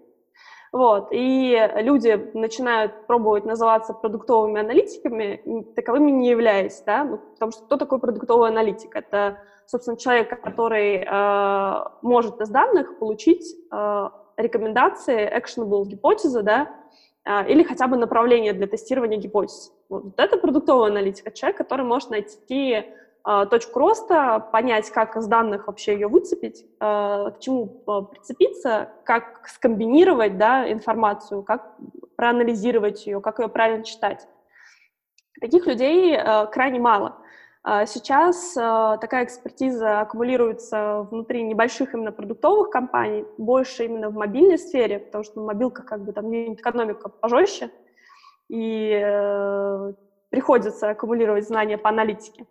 вот, 0.74 1.10
и 1.12 1.70
люди 1.75 2.32
начинают 2.34 3.06
пробовать 3.06 3.46
называться 3.46 3.94
продуктовыми 3.94 4.60
аналитиками, 4.60 5.63
таковыми 5.75 6.10
не 6.10 6.30
являясь, 6.30 6.82
да, 6.82 7.03
ну, 7.03 7.20
потому 7.20 7.51
что 7.51 7.63
кто 7.65 7.77
такой 7.77 8.00
продуктовый 8.00 8.50
аналитик? 8.50 8.96
Это, 8.96 9.38
собственно, 9.68 9.98
человек, 9.98 10.30
который 10.42 11.06
э, 11.08 11.84
может 12.01 12.42
из 12.42 12.50
данных 12.50 12.98
получить 12.98 13.56
э, 13.72 14.10
рекомендации, 14.36 15.32
actionable 15.32 15.86
гипотезы, 15.86 16.42
да, 16.42 16.75
э, 17.24 17.48
или 17.51 17.62
хотя 17.62 17.86
бы 17.86 17.96
направление 17.96 18.53
для 18.53 18.65
тестирования 18.65 19.20
гипотез. 19.20 19.72
Вот, 19.89 20.06
вот 20.06 20.20
это 20.20 20.38
продуктовая 20.38 20.89
аналитика, 20.89 21.30
человек, 21.30 21.56
который 21.60 21.86
может 21.86 22.10
найти 22.10 22.84
точку 23.24 23.80
роста, 23.80 24.39
понять, 24.51 24.89
как 24.89 25.15
из 25.15 25.27
данных 25.27 25.68
вообще 25.68 25.94
ее 25.94 26.08
выцепить, 26.08 26.65
а, 26.80 27.32
к 27.32 27.39
чему 27.39 27.84
а, 27.88 28.01
прицепиться, 28.01 28.89
как 29.06 29.48
скомбинировать 29.48 30.38
да, 30.38 30.70
информацию, 30.72 31.44
как 31.44 31.75
проанализировать 32.18 33.06
ее, 33.06 33.22
как 33.22 33.39
ее 33.39 33.48
правильно 33.48 33.84
читать. 33.84 34.27
Таких 35.39 35.68
людей 35.68 36.18
крайне 36.51 36.80
мало. 36.80 37.18
Сейчас 37.65 38.53
такая 38.53 39.25
экспертиза 39.25 40.01
аккумулируется 40.01 41.08
внутри 41.10 41.44
небольших 41.44 41.94
именно 41.94 42.12
продуктовых 42.12 42.70
компаний, 42.70 43.25
больше 43.38 43.86
именно 43.86 44.10
в 44.10 44.13
мобильной 44.13 44.58
сфере, 44.58 45.00
потому 45.00 45.24
что 45.24 45.42
мобилках 45.42 45.86
как 45.86 46.03
бы 46.03 46.13
там 46.13 46.32
экономика 46.32 47.10
пожестче, 47.10 47.72
и 48.50 49.01
э, 49.03 49.94
приходится 50.30 50.92
аккумулировать 50.92 51.48
знания 51.48 51.77
по 51.77 51.89
аналитике. 51.89 52.46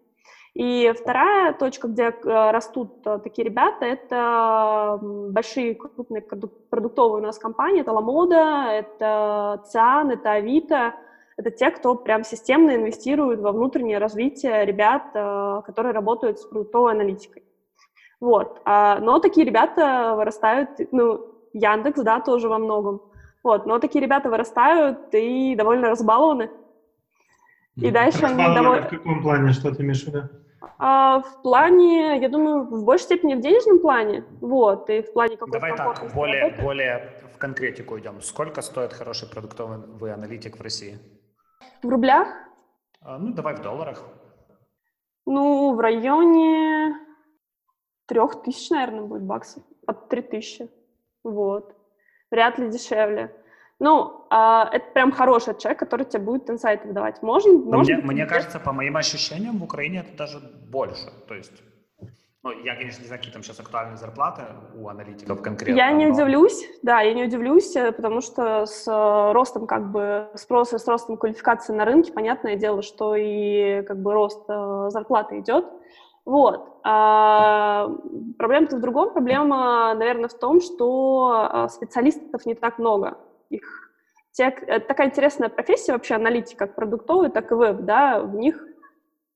И 0.54 0.92
вторая 1.00 1.54
точка, 1.54 1.88
где 1.88 2.02
э, 2.10 2.50
растут 2.50 3.06
э, 3.06 3.18
такие 3.24 3.46
ребята, 3.46 3.86
это 3.86 4.98
большие 5.00 5.74
крупные 5.74 6.20
продуктовые 6.20 7.22
у 7.22 7.26
нас 7.26 7.38
компании, 7.38 7.80
это 7.80 7.92
Ламода, 7.92 8.66
это 8.70 9.62
ЦИАН, 9.66 10.10
это 10.10 10.32
Авито, 10.32 10.94
это 11.38 11.50
те, 11.50 11.70
кто 11.70 11.94
прям 11.94 12.22
системно 12.22 12.76
инвестирует 12.76 13.40
во 13.40 13.52
внутреннее 13.52 13.96
развитие 13.96 14.66
ребят, 14.66 15.04
э, 15.14 15.62
которые 15.64 15.94
работают 15.94 16.38
с 16.38 16.44
продуктовой 16.44 16.92
аналитикой. 16.92 17.44
Вот. 18.20 18.60
А, 18.66 18.98
но 19.00 19.20
такие 19.20 19.46
ребята 19.46 20.14
вырастают, 20.16 20.68
ну, 20.92 21.32
Яндекс, 21.54 22.02
да, 22.02 22.20
тоже 22.20 22.50
во 22.50 22.58
многом. 22.58 23.00
Вот. 23.42 23.64
Но 23.64 23.78
такие 23.78 24.04
ребята 24.04 24.28
вырастают 24.28 25.14
и 25.14 25.56
довольно 25.56 25.88
разбалованы. 25.88 26.50
И 27.76 27.90
дальше 27.90 28.26
они 28.26 28.44
довольно... 28.54 28.86
В 28.86 28.90
каком 28.90 29.22
плане, 29.22 29.52
что 29.52 29.74
ты 29.74 29.82
имеешь 29.82 30.04
в 30.04 30.08
виду? 30.08 30.28
А, 30.84 31.20
в 31.20 31.42
плане, 31.42 32.18
я 32.20 32.28
думаю, 32.28 32.64
в 32.64 32.84
большей 32.84 33.04
степени 33.04 33.36
в 33.36 33.40
денежном 33.40 33.78
плане, 33.78 34.24
вот, 34.40 34.90
и 34.90 35.02
в 35.02 35.12
плане 35.12 35.36
какой-то 35.36 35.60
Давай 35.60 35.76
так, 35.76 36.12
более, 36.12 36.50
более 36.60 37.12
в 37.32 37.38
конкретику 37.38 37.96
идем. 38.00 38.20
Сколько 38.20 38.62
стоит 38.62 38.92
хороший 38.92 39.28
продуктовый 39.28 39.78
вы 39.78 40.10
аналитик 40.10 40.58
в 40.58 40.60
России? 40.60 40.98
В 41.84 41.88
рублях? 41.88 42.26
А, 43.00 43.16
ну, 43.16 43.32
давай 43.32 43.54
в 43.54 43.62
долларах. 43.62 44.02
Ну, 45.24 45.72
в 45.76 45.78
районе 45.78 46.96
трех 48.06 48.42
тысяч, 48.42 48.68
наверное, 48.70 49.02
будет 49.02 49.22
баксов. 49.22 49.62
От 49.86 50.08
три 50.08 50.22
тысячи. 50.22 50.68
Вот. 51.22 51.76
Вряд 52.32 52.58
ли 52.58 52.68
дешевле. 52.68 53.32
Ну, 53.82 54.26
а, 54.30 54.70
это 54.72 54.92
прям 54.94 55.10
хороший 55.10 55.58
человек, 55.58 55.80
который 55.80 56.06
тебе 56.06 56.22
будет 56.22 56.48
инсайты 56.48 56.86
выдавать. 56.86 57.20
Можно, 57.20 57.52
Но 57.54 57.78
можно 57.78 57.96
мне, 57.96 58.04
мне 58.04 58.26
кажется, 58.26 58.60
по 58.60 58.72
моим 58.72 58.96
ощущениям, 58.96 59.58
в 59.58 59.64
Украине 59.64 60.04
это 60.06 60.16
даже 60.16 60.38
больше. 60.38 61.10
То 61.26 61.34
есть, 61.34 61.52
ну, 62.44 62.52
я, 62.62 62.76
конечно, 62.76 63.00
не 63.00 63.08
знаю, 63.08 63.18
какие 63.18 63.32
там 63.32 63.42
сейчас 63.42 63.58
актуальные 63.58 63.96
зарплаты 63.96 64.42
у 64.76 64.88
аналитиков 64.88 65.42
конкретно. 65.42 65.76
Я 65.76 65.90
не 65.90 66.06
но... 66.06 66.12
удивлюсь, 66.14 66.64
да, 66.82 67.00
я 67.00 67.12
не 67.12 67.24
удивлюсь, 67.24 67.74
э, 67.74 67.90
потому 67.90 68.20
что 68.20 68.66
с 68.66 68.86
э, 68.86 69.32
ростом 69.32 69.66
как 69.66 69.90
бы 69.90 70.28
спроса, 70.34 70.78
с 70.78 70.86
ростом 70.86 71.16
квалификации 71.16 71.72
на 71.72 71.84
рынке, 71.84 72.12
понятное 72.12 72.54
дело, 72.54 72.82
что 72.82 73.16
и 73.16 73.82
как 73.82 74.00
бы 74.00 74.12
рост 74.12 74.44
э, 74.48 74.90
зарплаты 74.90 75.40
идет. 75.40 75.66
Вот. 76.24 76.78
А, 76.84 77.88
проблема-то 78.38 78.76
в 78.76 78.80
другом. 78.80 79.12
Проблема, 79.12 79.92
наверное, 79.94 80.28
в 80.28 80.38
том, 80.38 80.60
что 80.60 81.66
специалистов 81.68 82.46
не 82.46 82.54
так 82.54 82.78
много 82.78 83.18
их. 83.56 83.90
Это 84.38 84.80
такая 84.80 85.08
интересная 85.08 85.48
профессия 85.48 85.92
вообще, 85.92 86.14
аналитик, 86.14 86.58
как 86.58 86.74
продуктовый, 86.74 87.30
так 87.30 87.52
и 87.52 87.54
веб, 87.54 87.82
да, 87.82 88.20
в 88.20 88.34
них 88.34 88.64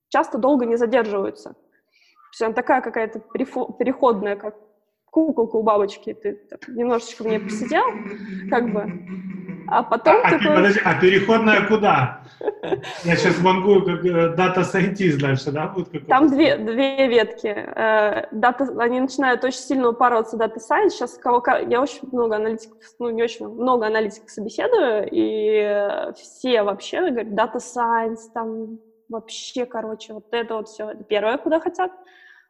часто 0.08 0.38
долго 0.38 0.64
не 0.64 0.76
задерживаются. 0.76 1.50
То 1.50 2.30
есть 2.32 2.42
она 2.42 2.54
такая 2.54 2.80
какая-то 2.80 3.20
переходная, 3.20 4.36
как 4.36 4.56
куколка 5.10 5.56
у 5.56 5.62
бабочки, 5.62 6.14
ты 6.14 6.40
немножечко 6.68 7.22
в 7.22 7.26
ней 7.26 7.40
посидел, 7.40 7.84
как 8.50 8.72
бы, 8.72 8.90
а 9.68 9.82
потом 9.82 10.16
а, 10.22 10.30
такой... 10.30 10.54
Подожди, 10.54 10.80
а 10.84 11.00
переходная 11.00 11.66
куда? 11.68 12.20
Я 13.04 13.16
сейчас 13.16 13.40
могу 13.40 13.82
как 13.82 14.02
data 14.36 14.64
scientist 14.64 15.20
дальше, 15.20 15.50
да? 15.50 15.68
Будет 15.68 16.06
Там 16.06 16.28
две, 16.28 16.56
две 16.56 17.08
ветки. 17.08 17.54
Data, 18.32 18.64
э, 18.64 18.78
они 18.78 19.00
начинают 19.00 19.44
очень 19.44 19.60
сильно 19.60 19.88
упарываться 19.88 20.36
data 20.36 20.60
science. 20.60 20.94
Сейчас 20.94 21.18
кого, 21.18 21.42
я 21.68 21.80
очень 21.80 22.08
много 22.12 22.36
аналитиков, 22.36 22.78
ну 22.98 23.10
не 23.10 23.22
очень 23.22 23.48
много 23.48 23.86
аналитиков 23.86 24.30
собеседую, 24.30 25.08
и 25.10 26.12
все 26.14 26.62
вообще 26.62 27.00
говорят, 27.10 27.34
data 27.34 27.58
science, 27.58 28.30
там 28.32 28.78
вообще, 29.08 29.66
короче, 29.66 30.14
вот 30.14 30.26
это 30.32 30.56
вот 30.56 30.68
все. 30.68 30.90
Это 30.90 31.04
первое, 31.04 31.38
куда 31.38 31.60
хотят. 31.60 31.92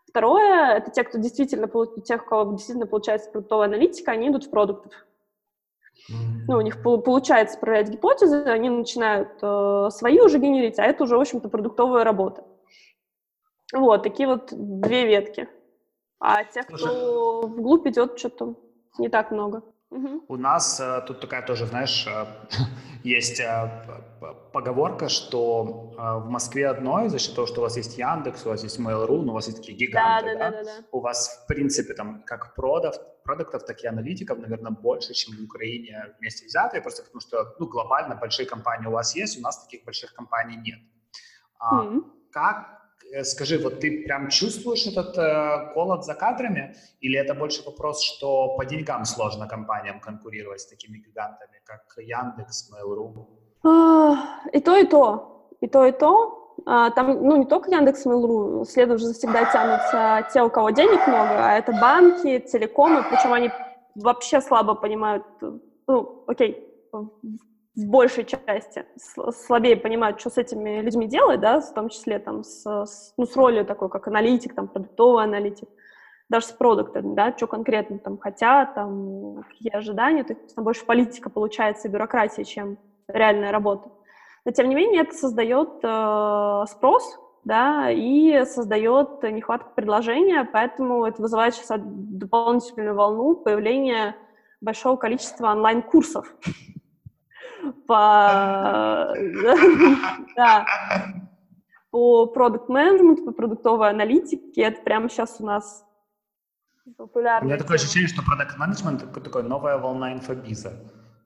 Второе, 0.09 0.77
это 0.77 0.91
те, 0.91 1.05
кто 1.05 1.19
действительно, 1.19 1.69
тех, 2.05 2.25
у 2.25 2.29
кого 2.29 2.53
действительно 2.53 2.87
получается 2.87 3.31
продуктовая 3.31 3.67
аналитика, 3.67 4.13
они 4.13 4.29
идут 4.29 4.45
в 4.45 4.51
продуктов 4.51 4.93
ну, 6.09 6.59
у 6.59 6.61
них 6.61 6.83
получается 6.83 7.59
проверять 7.59 7.91
гипотезы, 7.91 8.43
они 8.45 8.71
начинают 8.71 9.39
э, 9.43 9.89
свои 9.91 10.21
уже 10.21 10.39
генерить, 10.39 10.79
а 10.79 10.85
это 10.85 11.05
уже, 11.05 11.17
в 11.17 11.21
общем-то, 11.21 11.49
продуктовая 11.49 12.05
работа. 12.05 12.45
Вот, 13.73 14.03
такие 14.03 14.29
вот 14.29 14.53
две 14.53 15.07
ветки. 15.07 15.49
А 16.21 16.45
тех, 16.45 16.67
кто 16.67 17.43
вглубь 17.43 17.87
идет, 17.89 18.19
что-то 18.19 18.55
не 18.99 19.09
так 19.09 19.31
много. 19.31 19.63
У 20.29 20.37
нас 20.37 20.81
э, 20.81 21.03
тут 21.07 21.21
такая 21.21 21.43
тоже, 21.43 21.67
знаешь, 21.67 22.07
э, 22.07 22.27
есть 23.07 23.41
э, 23.41 23.71
поговорка, 24.53 25.09
что 25.09 25.93
в 25.97 26.29
Москве 26.29 26.69
одной, 26.69 27.09
за 27.09 27.19
счет 27.19 27.35
того, 27.35 27.47
что 27.47 27.61
у 27.61 27.63
вас 27.63 27.77
есть 27.77 27.99
Яндекс, 27.99 28.47
у 28.47 28.49
вас 28.49 28.63
есть 28.63 28.81
Mail.ru, 28.81 29.23
ну, 29.23 29.33
у 29.33 29.35
вас 29.35 29.47
есть 29.47 29.59
такие 29.59 29.79
гиганты, 29.79 30.35
да, 30.35 30.51
да, 30.51 30.51
да, 30.51 30.65
да, 30.65 30.65
да. 30.65 30.87
у 30.93 31.01
вас, 31.01 31.45
в 31.45 31.47
принципе, 31.47 31.95
там, 31.95 32.23
как 32.25 32.55
продав, 32.55 32.97
продуктов, 33.23 33.65
так 33.65 33.81
и 33.83 33.87
аналитиков, 33.87 34.39
наверное, 34.39 34.73
больше, 34.73 35.15
чем 35.15 35.37
в 35.37 35.45
Украине 35.45 36.15
вместе 36.19 36.47
взятые, 36.47 36.83
просто 36.83 37.03
потому 37.03 37.21
что, 37.21 37.55
ну, 37.59 37.67
глобально 37.67 38.17
большие 38.17 38.47
компании 38.47 38.89
у 38.89 38.93
вас 38.93 39.17
есть, 39.17 39.39
у 39.39 39.43
нас 39.43 39.65
таких 39.65 39.85
больших 39.85 40.13
компаний 40.15 40.57
нет. 40.57 40.81
Mm-hmm. 41.61 42.03
Как 42.33 42.76
Э, 42.76 42.76
скажи, 43.23 43.59
вот 43.59 43.81
ты 43.81 44.03
прям 44.05 44.29
чувствуешь 44.29 44.87
этот 44.87 45.17
э, 45.19 45.73
голод 45.75 46.05
за 46.05 46.15
кадрами, 46.15 46.75
или 47.01 47.19
это 47.19 47.35
больше 47.35 47.65
вопрос, 47.65 48.03
что 48.03 48.57
по 48.57 48.65
деньгам 48.65 49.05
сложно 49.05 49.49
компаниям 49.49 50.01
конкурировать 50.01 50.61
с 50.61 50.67
такими 50.67 50.99
гигантами, 50.99 51.61
как 51.65 51.83
Яндекс, 51.99 52.71
Mail.ru? 52.73 53.27
А, 53.65 54.49
и 54.53 54.61
то, 54.61 54.77
и 54.77 54.87
то. 54.87 55.49
И 55.61 55.67
то, 55.67 55.87
и 55.87 55.93
то. 55.93 56.55
А, 56.67 56.91
там, 56.91 57.23
ну, 57.23 57.37
не 57.37 57.47
только 57.47 57.71
Яндекс, 57.71 58.07
Mail.ru, 58.07 58.65
следом 58.65 58.99
же 58.99 59.13
всегда 59.13 59.45
тянутся 59.53 60.29
те, 60.33 60.43
у 60.43 60.51
кого 60.51 60.71
денег 60.71 61.07
много, 61.07 61.47
а 61.47 61.53
это 61.53 61.73
банки, 61.73 62.39
телекомы, 62.41 63.05
причем 63.09 63.33
они 63.33 63.51
вообще 63.95 64.41
слабо 64.41 64.75
понимают, 64.75 65.25
ну, 65.87 66.25
окей, 66.27 66.67
в 67.77 67.87
большей 67.87 68.25
части 68.25 68.87
слабее 68.97 69.77
понимают, 69.77 70.19
что 70.19 70.31
с 70.31 70.39
этими 70.39 70.81
людьми 70.81 71.07
делать, 71.07 71.41
да, 71.41 71.61
в 71.61 71.75
том 71.75 71.91
числе 71.91 72.19
там 72.19 72.43
с, 72.43 72.65
с, 72.65 73.13
ну, 73.19 73.27
с 73.27 73.37
ролью 73.37 73.67
такой, 73.67 73.91
как 73.91 74.09
аналитик, 74.09 74.55
там, 74.55 74.67
продуктовый 74.67 75.25
аналитик, 75.25 75.69
даже 76.31 76.47
с 76.47 76.53
продуктами, 76.53 77.15
да, 77.15 77.37
что 77.37 77.47
конкретно 77.47 77.99
там 77.99 78.17
хотят, 78.19 78.75
там, 78.75 79.43
какие 79.43 79.77
ожидания, 79.77 80.25
то 80.25 80.33
есть 80.33 80.55
там 80.55 80.65
больше 80.65 80.87
политика 80.87 81.29
получается 81.29 81.89
бюрократия, 81.89 82.45
чем 82.45 82.79
реальная 83.09 83.53
работа. 83.53 83.91
Но, 84.47 84.53
тем 84.53 84.69
не 84.69 84.75
менее, 84.75 85.03
это 85.03 85.15
создает 85.15 85.81
э, 85.83 86.65
спрос, 86.69 87.19
да, 87.45 87.91
и 87.91 88.45
создает 88.47 89.23
нехватку 89.23 89.73
предложения, 89.75 90.49
поэтому 90.51 91.05
это 91.05 91.21
вызывает 91.21 91.55
сейчас 91.55 91.79
дополнительную 91.85 92.95
волну 92.95 93.35
появления 93.35 94.17
большого 94.63 94.97
количества 94.97 95.53
онлайн-курсов 95.53 96.35
по, 97.73 99.15
да, 100.37 100.67
по 101.91 102.27
продукт 102.27 102.69
менеджменту 102.69 103.25
по 103.25 103.33
продуктовой 103.33 103.91
аналитике. 103.91 104.63
Это 104.63 104.83
прямо 104.83 105.09
сейчас 105.09 105.41
у 105.41 105.47
нас 105.47 105.85
популярно. 106.97 107.47
У 107.47 107.49
меня 107.49 107.59
такое 107.59 107.77
ощущение, 107.77 108.09
что 108.09 108.23
продукт 108.23 108.57
менеджмент 108.59 109.03
это 109.03 109.21
такая 109.21 109.43
новая 109.43 109.79
волна 109.79 110.13
инфобиза. 110.13 110.73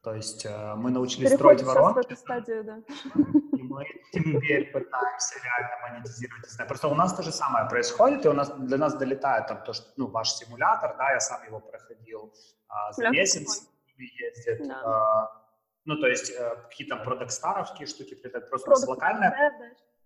То 0.02 0.14
есть 0.14 0.46
э, 0.46 0.74
мы 0.76 0.90
научились 0.90 1.30
Переходит 1.30 1.60
строить 1.60 1.76
воронки. 1.76 2.06
эту 2.06 2.16
стадию, 2.16 2.64
да. 2.64 2.78
И 3.58 3.62
мы 3.62 3.84
теперь 4.12 4.72
пытаемся 4.72 5.34
реально 5.44 5.76
монетизировать. 5.82 6.44
Не 6.44 6.48
знаю, 6.48 6.68
просто 6.68 6.88
у 6.88 6.94
нас 6.94 7.12
то 7.14 7.22
же 7.22 7.32
самое 7.32 7.68
происходит, 7.68 8.24
и 8.24 8.28
у 8.28 8.32
нас 8.32 8.50
для 8.50 8.78
нас 8.78 8.94
долетает 8.94 9.46
там 9.46 9.62
то, 9.62 9.74
что 9.74 9.86
ну, 9.98 10.06
ваш 10.06 10.30
симулятор, 10.30 10.96
да, 10.96 11.12
я 11.12 11.20
сам 11.20 11.44
его 11.44 11.60
проходил 11.60 12.32
а, 12.68 12.92
за 12.92 13.10
месяц, 13.10 13.68
ездит. 13.98 14.66
Да. 14.66 14.80
А, 14.84 15.39
ну, 15.84 15.96
то 15.98 16.06
есть 16.06 16.30
э, 16.30 16.56
какие-то 16.68 16.96
продакт-старовские 16.96 17.86
штуки, 17.86 18.18
это 18.22 18.40
просто 18.40 18.70
Product, 18.70 18.86
локальные. 18.86 19.30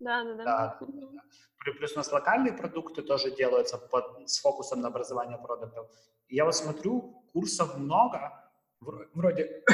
Да, 0.01 0.25
да, 0.25 0.35
да. 0.35 0.45
да. 0.45 0.79
да. 0.81 1.23
Плюс 1.73 1.93
у 1.93 1.97
нас 1.97 2.13
локальные 2.13 2.53
продукты 2.53 3.03
тоже 3.03 3.31
делаются 3.31 3.79
под, 3.79 4.29
с 4.29 4.41
фокусом 4.41 4.81
на 4.81 4.89
образование 4.89 5.39
продуктов. 5.39 5.89
И 6.29 6.37
я 6.37 6.45
вот 6.45 6.55
смотрю, 6.55 7.25
курсов 7.33 7.77
много, 7.77 8.33
вроде, 8.81 9.65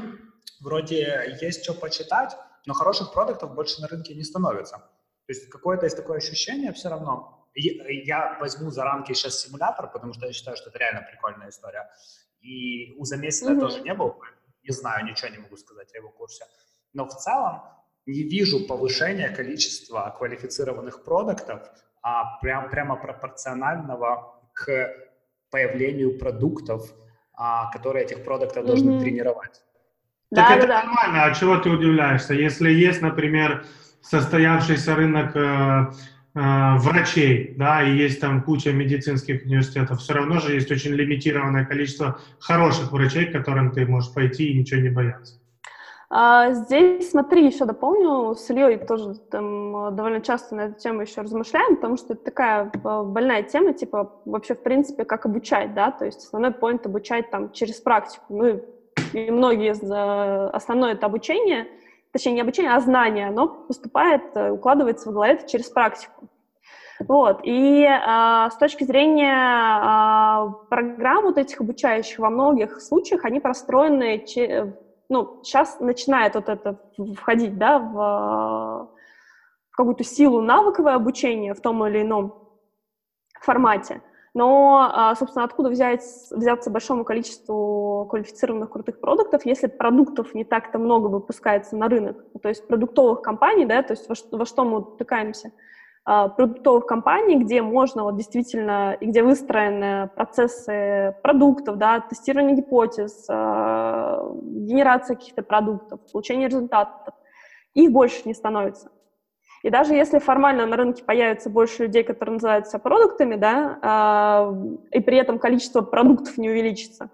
вроде 0.60 1.38
есть 1.40 1.62
что 1.62 1.74
почитать, 1.74 2.36
но 2.66 2.74
хороших 2.74 3.12
продуктов 3.12 3.54
больше 3.54 3.80
на 3.80 3.88
рынке 3.88 4.14
не 4.14 4.24
становится. 4.24 4.78
То 4.78 5.32
есть 5.32 5.48
какое-то 5.48 5.86
есть 5.86 5.96
такое 5.96 6.18
ощущение 6.18 6.72
все 6.72 6.88
равно. 6.88 7.48
Я 7.54 8.36
возьму 8.38 8.70
за 8.70 8.84
рамки 8.84 9.12
сейчас 9.12 9.40
симулятор, 9.40 9.90
потому 9.90 10.12
что 10.12 10.26
я 10.26 10.32
считаю, 10.32 10.56
что 10.56 10.68
это 10.68 10.78
реально 10.78 11.06
прикольная 11.10 11.48
история. 11.48 11.90
И 12.40 12.94
у 12.98 13.04
Замесина 13.04 13.50
mm-hmm. 13.50 13.60
тоже 13.60 13.80
не 13.80 13.94
был, 13.94 14.20
не 14.66 14.74
знаю, 14.74 15.04
ничего 15.04 15.28
не 15.28 15.38
могу 15.38 15.56
сказать 15.56 15.94
о 15.94 15.98
его 15.98 16.10
курсе. 16.10 16.44
Но 16.92 17.06
в 17.06 17.14
целом 17.14 17.62
не 18.06 18.22
вижу 18.22 18.66
повышения 18.66 19.28
количества 19.28 20.14
квалифицированных 20.16 21.04
продуктов, 21.04 21.62
а 22.02 22.38
прям, 22.40 22.70
прямо 22.70 22.96
пропорционального 22.96 24.40
к 24.54 24.94
появлению 25.50 26.18
продуктов, 26.18 26.92
а, 27.34 27.70
которые 27.72 28.04
этих 28.04 28.24
продуктов 28.24 28.64
mm-hmm. 28.64 28.66
должны 28.66 29.00
тренировать. 29.00 29.62
Так 30.34 30.48
да, 30.48 30.56
это 30.56 30.66
да, 30.66 30.82
нормально, 30.82 31.24
а 31.24 31.34
чего 31.34 31.56
ты 31.58 31.70
удивляешься? 31.70 32.34
Если 32.34 32.70
есть, 32.70 33.00
например, 33.00 33.64
состоявшийся 34.02 34.94
рынок 34.94 35.36
э, 35.36 35.92
врачей, 36.36 37.54
да, 37.56 37.82
и 37.82 37.96
есть 37.96 38.20
там 38.20 38.42
куча 38.42 38.70
медицинских 38.70 39.44
университетов, 39.46 40.00
все 40.00 40.12
равно 40.12 40.38
же 40.38 40.52
есть 40.52 40.70
очень 40.70 40.92
лимитированное 40.92 41.64
количество 41.64 42.20
хороших 42.38 42.92
врачей, 42.92 43.26
к 43.26 43.32
которым 43.32 43.70
ты 43.70 43.86
можешь 43.86 44.12
пойти 44.12 44.48
и 44.48 44.58
ничего 44.58 44.82
не 44.82 44.90
бояться. 44.90 45.40
А, 46.10 46.52
здесь, 46.52 47.10
смотри, 47.10 47.46
еще 47.46 47.64
дополню, 47.64 48.34
с 48.34 48.50
Ильей 48.50 48.76
тоже 48.76 49.14
там 49.30 49.96
довольно 49.96 50.20
часто 50.20 50.54
на 50.54 50.60
эту 50.66 50.78
тему 50.78 51.00
еще 51.00 51.22
размышляем, 51.22 51.76
потому 51.76 51.96
что 51.96 52.12
это 52.12 52.24
такая 52.24 52.70
а, 52.84 53.02
больная 53.02 53.42
тема, 53.42 53.72
типа 53.72 54.20
вообще, 54.26 54.54
в 54.54 54.62
принципе, 54.62 55.04
как 55.04 55.24
обучать, 55.24 55.74
да, 55.74 55.90
то 55.90 56.04
есть 56.04 56.18
основной 56.18 56.50
point 56.50 56.84
обучать 56.84 57.30
там 57.30 57.50
через 57.52 57.76
практику. 57.76 58.24
Ну, 58.28 58.62
и 59.14 59.30
многие, 59.30 59.72
основное 60.54 60.92
это 60.92 61.06
обучение— 61.06 61.66
точнее, 62.16 62.32
не 62.32 62.40
обучение, 62.40 62.72
а 62.72 62.80
знание, 62.80 63.28
оно 63.28 63.46
поступает, 63.46 64.22
э, 64.34 64.50
укладывается 64.50 65.10
в 65.10 65.12
голове 65.12 65.38
через 65.46 65.68
практику. 65.68 66.30
Вот. 66.98 67.40
И 67.42 67.82
э, 67.82 68.50
с 68.50 68.56
точки 68.56 68.84
зрения 68.84 69.34
э, 69.34 70.66
программ 70.70 71.24
вот 71.24 71.36
этих 71.36 71.60
обучающих 71.60 72.18
во 72.18 72.30
многих 72.30 72.80
случаях, 72.80 73.26
они 73.26 73.38
простроены, 73.38 74.24
че, 74.24 74.74
ну, 75.10 75.42
сейчас 75.42 75.78
начинает 75.78 76.36
вот 76.36 76.48
это 76.48 76.80
входить, 77.16 77.58
да, 77.58 77.78
в, 77.78 78.88
в 79.70 79.76
какую-то 79.76 80.04
силу 80.04 80.40
навыковое 80.40 80.94
обучение 80.94 81.52
в 81.52 81.60
том 81.60 81.86
или 81.86 82.00
ином 82.00 82.48
формате. 83.42 84.00
Но, 84.36 84.90
а, 84.92 85.14
собственно, 85.14 85.46
откуда 85.46 85.70
взять, 85.70 86.02
взяться 86.30 86.70
большому 86.70 87.04
количеству 87.04 88.06
квалифицированных 88.10 88.68
крутых 88.68 89.00
продуктов, 89.00 89.46
если 89.46 89.66
продуктов 89.66 90.34
не 90.34 90.44
так-то 90.44 90.78
много 90.78 91.06
выпускается 91.06 91.74
на 91.74 91.88
рынок? 91.88 92.22
То 92.42 92.50
есть 92.50 92.68
продуктовых 92.68 93.22
компаний, 93.22 93.64
да, 93.64 93.82
то 93.82 93.94
есть 93.94 94.06
во, 94.10 94.36
во 94.36 94.44
что 94.44 94.66
мы 94.66 94.80
утыкаемся? 94.80 95.52
А, 96.04 96.28
продуктовых 96.28 96.84
компаний, 96.84 97.42
где 97.42 97.62
можно 97.62 98.02
вот 98.02 98.18
действительно, 98.18 98.92
и 99.00 99.06
где 99.06 99.22
выстроены 99.22 100.10
процессы 100.14 101.16
продуктов, 101.22 101.78
да, 101.78 102.00
тестирование 102.00 102.56
гипотез, 102.56 103.24
а, 103.30 104.20
генерация 104.42 105.16
каких-то 105.16 105.44
продуктов, 105.44 106.00
получение 106.12 106.48
результатов, 106.48 107.14
их 107.72 107.90
больше 107.90 108.20
не 108.26 108.34
становится. 108.34 108.90
И 109.66 109.70
даже 109.70 109.94
если 109.94 110.20
формально 110.20 110.64
на 110.64 110.76
рынке 110.76 111.02
появится 111.02 111.50
больше 111.50 111.82
людей, 111.82 112.04
которые 112.04 112.34
называются 112.34 112.78
продуктами, 112.78 113.34
да, 113.34 114.52
э, 114.92 114.96
и 114.98 115.00
при 115.00 115.16
этом 115.16 115.40
количество 115.40 115.80
продуктов 115.80 116.38
не 116.38 116.48
увеличится, 116.48 117.10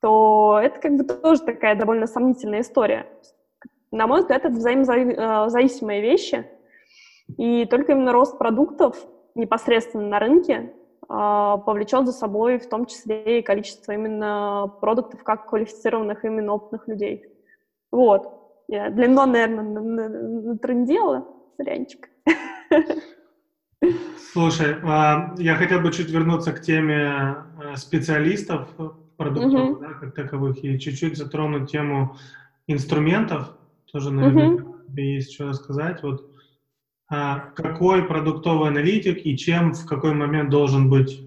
то 0.00 0.58
это 0.60 0.80
как 0.80 0.96
бы 0.96 1.04
тоже 1.04 1.42
такая 1.42 1.76
довольно 1.76 2.08
сомнительная 2.08 2.62
история. 2.62 3.06
На 3.92 4.08
мой 4.08 4.22
взгляд, 4.22 4.44
это 4.44 4.52
взаимозависимые 4.52 6.00
вещи, 6.00 6.44
и 7.38 7.64
только 7.66 7.92
именно 7.92 8.12
рост 8.12 8.38
продуктов 8.38 8.96
непосредственно 9.36 10.08
на 10.08 10.18
рынке 10.18 10.72
э, 11.08 11.56
повлечет 11.64 12.06
за 12.06 12.12
собой 12.12 12.58
в 12.58 12.68
том 12.68 12.86
числе 12.86 13.38
и 13.38 13.42
количество 13.42 13.92
именно 13.92 14.68
продуктов 14.80 15.22
как 15.22 15.48
квалифицированных 15.48 16.24
именно 16.24 16.54
опытных 16.54 16.88
людей. 16.88 17.24
Вот. 17.92 18.32
Я 18.66 18.90
длинно, 18.90 19.26
наверное, 19.26 19.62
натрендела 19.62 21.28
сорянчик. 21.56 22.08
Слушай, 24.32 24.76
а, 24.82 25.34
я 25.38 25.54
хотел 25.56 25.80
бы 25.80 25.92
чуть 25.92 26.10
вернуться 26.10 26.52
к 26.52 26.60
теме 26.60 27.36
э, 27.62 27.76
специалистов 27.76 28.68
продуктов, 29.16 29.70
угу. 29.70 29.80
да, 29.80 29.92
как 29.94 30.14
таковых, 30.14 30.64
и 30.64 30.78
чуть-чуть 30.78 31.16
затронуть 31.16 31.70
тему 31.70 32.16
инструментов. 32.66 33.56
Тоже, 33.92 34.10
наверное, 34.10 34.54
угу. 34.54 34.76
есть 34.96 35.32
что 35.34 35.48
рассказать. 35.48 36.02
Вот 36.02 36.28
а, 37.08 37.38
какой 37.54 38.04
продуктовый 38.04 38.70
аналитик 38.70 39.24
и 39.24 39.36
чем 39.36 39.72
в 39.72 39.86
какой 39.86 40.14
момент 40.14 40.50
должен 40.50 40.90
быть 40.90 41.20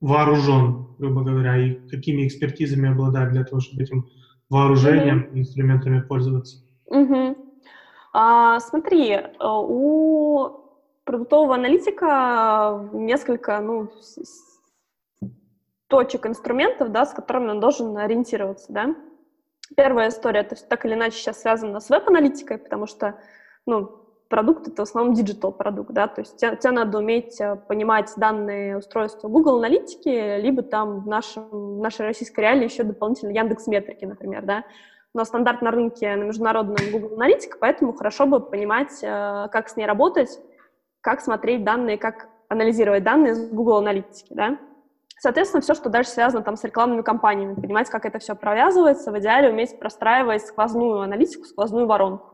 вооружен, 0.00 0.88
грубо 0.98 1.22
говоря, 1.22 1.56
и 1.56 1.74
какими 1.88 2.26
экспертизами 2.26 2.90
обладать 2.90 3.32
для 3.32 3.44
того, 3.44 3.60
чтобы 3.60 3.82
этим 3.82 4.08
вооружением, 4.50 5.28
угу. 5.30 5.38
инструментами 5.38 6.00
пользоваться? 6.00 6.58
Угу. 6.86 7.39
А, 8.12 8.58
смотри, 8.60 9.12
э, 9.12 9.28
у 9.40 10.60
продуктового 11.04 11.54
аналитика 11.54 12.88
несколько, 12.92 13.60
ну, 13.60 13.90
точек 15.88 16.26
инструментов, 16.26 16.92
да, 16.92 17.04
с 17.04 17.12
которыми 17.12 17.50
он 17.50 17.60
должен 17.60 17.96
ориентироваться, 17.96 18.72
да. 18.72 18.94
Первая 19.76 20.08
история, 20.08 20.40
это 20.40 20.56
так 20.68 20.84
или 20.84 20.94
иначе 20.94 21.16
сейчас 21.18 21.40
связано 21.40 21.80
с 21.80 21.90
веб-аналитикой, 21.90 22.58
потому 22.58 22.86
что, 22.86 23.16
ну, 23.66 24.00
продукт— 24.28 24.68
это 24.68 24.84
в 24.84 24.88
основном 24.88 25.14
digital 25.14 25.52
продукт, 25.52 25.90
да, 25.92 26.06
то 26.06 26.20
есть 26.20 26.36
тебе, 26.36 26.56
тебе 26.56 26.70
надо 26.72 26.98
уметь 26.98 27.40
э, 27.40 27.56
понимать 27.56 28.12
данные 28.16 28.78
устройства 28.78 29.28
Google 29.28 29.58
Аналитики, 29.58 30.40
либо 30.40 30.62
там 30.62 31.00
в, 31.00 31.08
нашем, 31.08 31.48
в 31.50 31.80
нашей 31.80 32.06
российской 32.06 32.40
реалии 32.40 32.64
еще 32.64 32.84
дополнительно 32.84 33.30
Яндекс 33.30 33.66
Метрики, 33.66 34.04
например, 34.04 34.44
да. 34.44 34.64
Но 35.12 35.24
стандарт 35.24 35.60
на 35.60 35.70
рынке 35.70 36.14
на 36.14 36.24
международном 36.24 36.76
Google 36.92 37.16
аналитика, 37.16 37.58
поэтому 37.60 37.92
хорошо 37.92 38.26
бы 38.26 38.40
понимать, 38.40 39.02
э, 39.02 39.48
как 39.50 39.68
с 39.68 39.76
ней 39.76 39.86
работать, 39.86 40.38
как 41.00 41.20
смотреть 41.20 41.64
данные, 41.64 41.98
как 41.98 42.28
анализировать 42.48 43.02
данные 43.02 43.34
с 43.34 43.50
Google 43.50 43.78
аналитики, 43.78 44.32
да. 44.34 44.58
Соответственно, 45.18 45.60
все, 45.60 45.74
что 45.74 45.90
дальше 45.90 46.10
связано 46.10 46.42
там 46.42 46.56
с 46.56 46.64
рекламными 46.64 47.02
кампаниями, 47.02 47.54
понимать, 47.54 47.90
как 47.90 48.06
это 48.06 48.18
все 48.18 48.34
провязывается, 48.34 49.12
в 49.12 49.18
идеале 49.18 49.50
уметь 49.50 49.78
простраивать 49.78 50.46
сквозную 50.46 51.00
аналитику, 51.00 51.44
сквозную 51.44 51.86
воронку. 51.86 52.30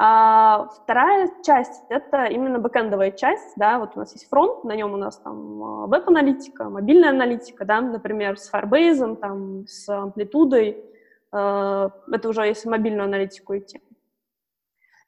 А 0.00 0.68
вторая 0.68 1.28
часть— 1.44 1.82
это 1.88 2.26
именно 2.26 2.60
бэкэндовая 2.60 3.10
часть, 3.10 3.54
да, 3.56 3.80
вот 3.80 3.96
у 3.96 3.98
нас 3.98 4.12
есть 4.12 4.28
фронт, 4.28 4.62
на 4.62 4.76
нем 4.76 4.94
у 4.94 4.96
нас 4.96 5.18
там 5.18 5.64
а, 5.64 5.86
веб-аналитика, 5.88 6.70
мобильная 6.70 7.10
аналитика, 7.10 7.64
да, 7.64 7.80
например, 7.80 8.38
с 8.38 8.52
Firebase, 8.52 9.16
там, 9.16 9.66
с 9.66 9.88
амплитудой, 9.88 10.84
это 11.30 12.28
уже 12.28 12.42
если 12.46 12.68
мобильную 12.68 13.04
аналитику 13.04 13.56
идти. 13.56 13.80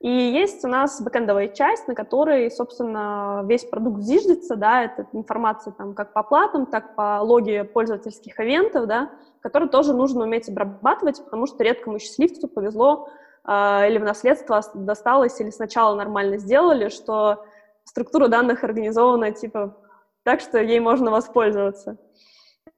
И 0.00 0.08
есть 0.08 0.64
у 0.64 0.68
нас 0.68 1.00
бэкэндовая 1.02 1.48
часть, 1.48 1.86
на 1.86 1.94
которой, 1.94 2.50
собственно, 2.50 3.44
весь 3.46 3.66
продукт 3.66 4.00
зиждется, 4.00 4.56
да, 4.56 4.84
это 4.84 5.06
информация 5.12 5.74
там 5.74 5.94
как 5.94 6.14
по 6.14 6.22
платам, 6.22 6.64
так 6.64 6.94
по 6.94 7.20
логе 7.20 7.64
пользовательских 7.64 8.40
ивентов, 8.40 8.86
да, 8.86 9.10
которые 9.42 9.68
тоже 9.68 9.92
нужно 9.92 10.24
уметь 10.24 10.48
обрабатывать, 10.48 11.22
потому 11.22 11.46
что 11.46 11.62
редкому 11.62 11.98
счастливцу 11.98 12.48
повезло 12.48 13.10
э, 13.46 13.88
или 13.88 13.98
в 13.98 14.04
наследство 14.04 14.62
досталось, 14.72 15.38
или 15.38 15.50
сначала 15.50 15.94
нормально 15.94 16.38
сделали, 16.38 16.88
что 16.88 17.44
структура 17.84 18.28
данных 18.28 18.64
организована 18.64 19.32
типа 19.32 19.76
так, 20.22 20.40
что 20.40 20.58
ей 20.58 20.80
можно 20.80 21.10
воспользоваться. 21.10 21.98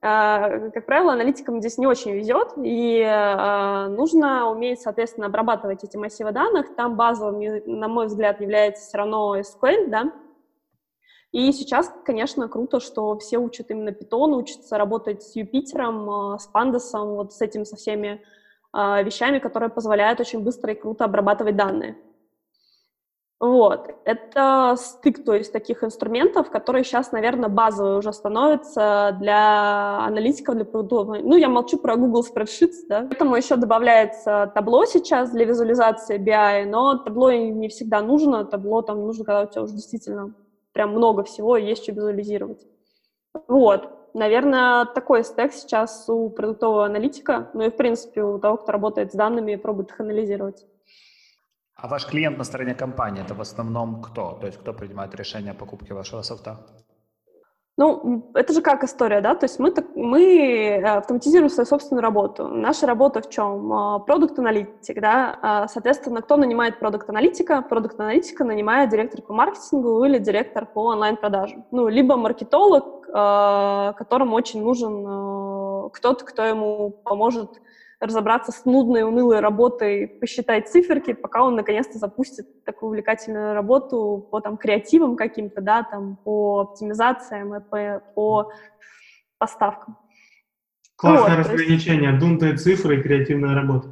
А, 0.05 0.71
как 0.71 0.87
правило, 0.87 1.13
аналитикам 1.13 1.61
здесь 1.61 1.79
не 1.79 1.87
очень 1.87 2.11
везет, 2.13 2.55
и 2.57 3.03
а, 3.07 3.89
нужно 3.89 4.51
уметь, 4.51 4.81
соответственно, 4.81 5.27
обрабатывать 5.27 5.85
эти 5.85 5.97
массивы 5.97 6.33
данных. 6.33 6.75
Там 6.75 6.97
базовым, 6.97 7.41
на 7.67 7.87
мой 7.87 8.07
взгляд, 8.07 8.41
является 8.41 8.89
все 8.89 8.99
равно 8.99 9.39
SQL, 9.39 9.89
да. 9.89 10.13
И 11.31 11.53
сейчас, 11.53 11.93
конечно, 12.05 12.49
круто, 12.49 12.81
что 12.81 13.17
все 13.19 13.39
учат 13.39 13.71
именно 13.71 13.91
Python, 13.91 14.35
учатся 14.35 14.77
работать 14.77 15.23
с 15.23 15.37
Юпитером, 15.37 16.11
а, 16.11 16.39
с 16.39 16.49
Пандасом, 16.49 17.15
вот 17.15 17.33
с 17.33 17.41
этим, 17.41 17.65
со 17.65 17.77
всеми 17.77 18.23
вещами, 18.75 19.39
которые 19.39 19.69
позволяют 19.69 20.19
очень 20.19 20.43
быстро 20.43 20.73
и 20.73 20.75
круто 20.75 21.05
обрабатывать 21.05 21.57
данные. 21.57 21.99
Вот. 23.43 23.97
Это 24.05 24.77
стык, 24.79 25.25
то 25.25 25.35
есть 25.35 25.53
таких 25.53 25.83
инструментов, 25.83 26.49
которые 26.49 26.85
сейчас, 26.85 27.11
наверное, 27.11 27.49
базовые 27.49 27.99
уже 27.99 28.13
становятся 28.13 29.17
для 29.19 29.99
аналитиков, 30.05 30.55
для 30.55 30.65
продуктов. 30.65 31.25
Ну, 31.25 31.35
я 31.35 31.49
молчу 31.49 31.77
про 31.77 31.97
Google 31.97 32.23
Spreadsheets, 32.23 32.87
да. 32.89 33.01
Поэтому 33.09 33.35
еще 33.35 33.57
добавляется 33.57 34.53
табло 34.55 34.85
сейчас 34.85 35.33
для 35.33 35.45
визуализации 35.45 36.21
BI, 36.21 36.67
но 36.71 36.99
табло 36.99 37.33
не 37.33 37.67
всегда 37.67 38.01
нужно. 38.01 38.45
Табло 38.45 38.81
там 38.81 39.05
нужно, 39.05 39.25
когда 39.25 39.43
у 39.43 39.47
тебя 39.47 39.63
уже 39.63 39.75
действительно 39.75 40.33
прям 40.73 40.91
много 40.91 41.25
всего, 41.25 41.57
и 41.57 41.65
есть 41.65 41.83
что 41.83 41.91
визуализировать. 41.91 42.65
Вот. 43.49 43.89
Наверное, 44.15 44.85
такой 44.85 45.25
стек 45.25 45.53
сейчас 45.53 46.09
у 46.09 46.31
продуктового 46.31 46.85
аналитика, 46.85 47.51
ну 47.55 47.65
и, 47.65 47.71
в 47.71 47.77
принципе, 47.77 48.23
у 48.23 48.39
того, 48.39 48.59
кто 48.59 48.71
работает 48.71 49.11
с 49.11 49.17
данными 49.17 49.53
и 49.53 49.57
пробует 49.57 49.91
их 49.91 49.99
анализировать. 49.99 50.65
А 51.75 51.89
ваш 51.89 52.07
клиент 52.07 52.39
на 52.39 52.45
стороне 52.45 52.75
компании 52.75 53.23
это 53.23 53.35
в 53.35 53.41
основном 53.41 54.03
кто? 54.03 54.33
То 54.41 54.47
есть 54.47 54.59
кто 54.59 54.73
принимает 54.73 55.15
решение 55.15 55.53
о 55.53 55.55
покупке 55.55 55.95
вашего 55.95 56.23
софта? 56.23 56.67
Ну, 57.79 58.31
это 58.35 58.53
же 58.53 58.61
как 58.61 58.85
история, 58.85 59.23
да? 59.23 59.35
То 59.35 59.47
есть 59.47 59.59
мы, 59.59 59.73
мы 59.97 60.23
э, 60.23 60.85
автоматизируем 60.85 61.49
свою 61.49 61.67
собственную 61.67 62.03
работу. 62.03 62.47
Наша 62.47 62.87
работа 62.87 63.23
в 63.23 63.31
чем? 63.31 63.73
А, 63.73 63.99
продукт-аналитик, 63.99 65.01
да? 65.01 65.39
А, 65.41 65.69
соответственно, 65.69 66.21
кто 66.21 66.37
нанимает 66.37 66.79
продукт-аналитика? 66.79 67.63
Продукт-аналитика 67.63 68.45
нанимает 68.45 68.91
директор 68.91 69.23
по 69.23 69.33
маркетингу 69.33 70.05
или 70.05 70.19
директор 70.19 70.67
по 70.67 70.85
онлайн-продажам. 70.89 71.65
Ну, 71.71 71.89
либо 71.89 72.17
маркетолог, 72.17 73.09
а, 73.11 73.95
которому 73.95 74.37
очень 74.37 74.63
нужен 74.63 75.91
кто-то, 75.93 76.27
кто 76.27 76.45
ему 76.45 76.91
поможет 76.91 77.59
разобраться 78.03 78.53
с 78.53 78.65
нудной, 78.65 79.05
унылой 79.05 79.41
работой, 79.41 80.09
посчитать 80.09 80.69
циферки, 80.69 81.13
пока 81.13 81.43
он 81.43 81.55
наконец-то 81.55 81.99
запустит 81.99 82.65
такую 82.65 82.91
увлекательную 82.91 83.55
работу 83.55 84.27
по 84.31 84.41
там 84.41 84.57
креативам 84.57 85.17
каким-то, 85.17 85.61
да, 85.61 85.85
там 85.85 86.17
по 86.17 86.61
оптимизациям 86.61 87.55
и 87.55 87.61
по, 87.61 88.03
по 88.15 88.53
поставкам. 89.39 89.97
Классное 90.97 91.37
вот, 91.37 91.47
разграничение. 91.47 92.11
Есть... 92.11 92.21
Дунтые 92.21 92.57
цифры 92.57 92.99
и 92.99 93.03
креативная 93.03 93.55
работа. 93.55 93.89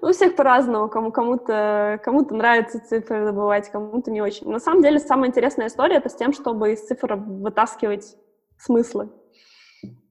Ну, 0.00 0.12
всех 0.12 0.36
по-разному. 0.36 0.88
Кому, 0.88 1.10
кому-то, 1.10 2.00
кому-то 2.04 2.34
нравится 2.34 2.78
цифры 2.78 3.24
добывать, 3.24 3.70
кому-то 3.70 4.10
не 4.10 4.22
очень. 4.22 4.48
На 4.48 4.60
самом 4.60 4.80
деле, 4.80 5.00
самая 5.00 5.30
интересная 5.30 5.66
история— 5.66 5.96
это 5.96 6.08
с 6.08 6.14
тем, 6.14 6.32
чтобы 6.32 6.72
из 6.72 6.86
цифр 6.86 7.16
вытаскивать 7.16 8.16
смыслы. 8.56 9.10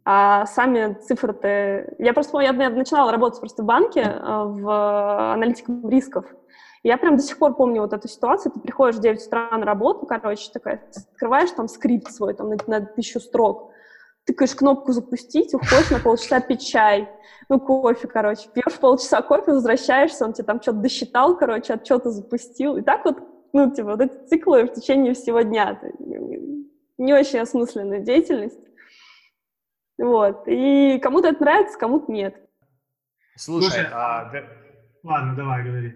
А 0.07 0.45
сами 0.45 0.93
цифры-то... 1.01 1.95
Я 1.97 2.13
просто 2.13 2.39
я, 2.39 2.51
я 2.51 2.69
начинала 2.69 3.11
работать 3.11 3.39
просто 3.39 3.63
в 3.63 3.65
банке, 3.65 4.01
э, 4.01 4.43
в 4.45 5.33
аналитиком 5.33 5.89
рисков. 5.89 6.25
И 6.83 6.87
я 6.87 6.97
прям 6.97 7.17
до 7.17 7.23
сих 7.23 7.39
пор 7.39 7.55
помню 7.55 7.81
вот 7.81 7.91
эту 7.91 8.07
ситуацию. 8.07 8.51
Ты 8.51 8.59
приходишь 8.59 8.97
в 8.97 9.01
9 9.01 9.25
утра 9.25 9.49
на 9.51 9.65
работу, 9.65 10.05
короче, 10.05 10.51
такая, 10.53 10.83
открываешь 10.95 11.49
там 11.51 11.67
скрипт 11.67 12.11
свой, 12.11 12.35
там 12.35 12.49
на, 12.49 12.57
на 12.67 12.81
тысячу 12.81 13.19
строк, 13.19 13.71
тыкаешь 14.25 14.53
кнопку 14.53 14.91
«Запустить», 14.91 15.55
уходишь 15.55 15.89
на 15.89 15.99
полчаса 15.99 16.39
пить 16.39 16.63
чай, 16.63 17.09
ну, 17.49 17.59
кофе, 17.59 18.07
короче, 18.07 18.47
пьешь 18.53 18.79
полчаса 18.79 19.23
кофе, 19.23 19.53
возвращаешься, 19.53 20.25
он 20.25 20.33
тебе 20.33 20.45
там 20.45 20.61
что-то 20.61 20.77
досчитал, 20.77 21.35
короче, 21.35 21.73
отчеты 21.73 22.11
запустил. 22.11 22.77
И 22.77 22.83
так 22.83 23.05
вот, 23.05 23.17
ну, 23.53 23.71
типа, 23.71 23.91
вот 23.91 24.01
эти 24.01 24.27
циклы 24.27 24.65
в 24.65 24.73
течение 24.73 25.15
всего 25.15 25.41
дня. 25.41 25.81
Не 26.99 27.13
очень 27.13 27.39
осмысленная 27.39 28.01
деятельность. 28.01 28.59
Вот. 29.97 30.47
И 30.47 30.99
кому-то 30.99 31.29
это 31.29 31.41
нравится, 31.41 31.77
кому-то 31.77 32.11
нет. 32.11 32.35
Слушай, 33.35 33.69
Слушай 33.69 33.87
а... 33.91 34.31
Ладно, 35.03 35.35
давай, 35.35 35.63
говори. 35.63 35.93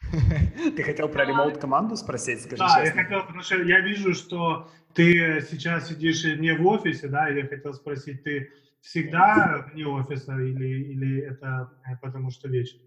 Ты 0.76 0.82
хотел 0.82 1.08
про 1.08 1.24
ремоут-команду 1.24 1.96
спросить, 1.96 2.42
скажи 2.42 2.56
Да, 2.58 2.82
я 2.82 2.92
хотел, 2.92 3.20
потому 3.20 3.42
что 3.42 3.62
я 3.62 3.80
вижу, 3.80 4.14
что 4.14 4.68
ты 4.94 5.40
сейчас 5.48 5.88
сидишь 5.88 6.24
не 6.24 6.52
в 6.54 6.66
офисе, 6.66 7.08
да, 7.08 7.28
и 7.28 7.36
я 7.36 7.46
хотел 7.46 7.74
спросить, 7.74 8.24
ты 8.24 8.50
всегда 8.80 9.66
вне 9.70 9.86
офиса 9.86 10.32
или, 10.32 10.92
или 10.92 11.22
это 11.22 11.70
э, 11.86 11.96
потому 12.00 12.30
что 12.30 12.48
вечер? 12.48 12.78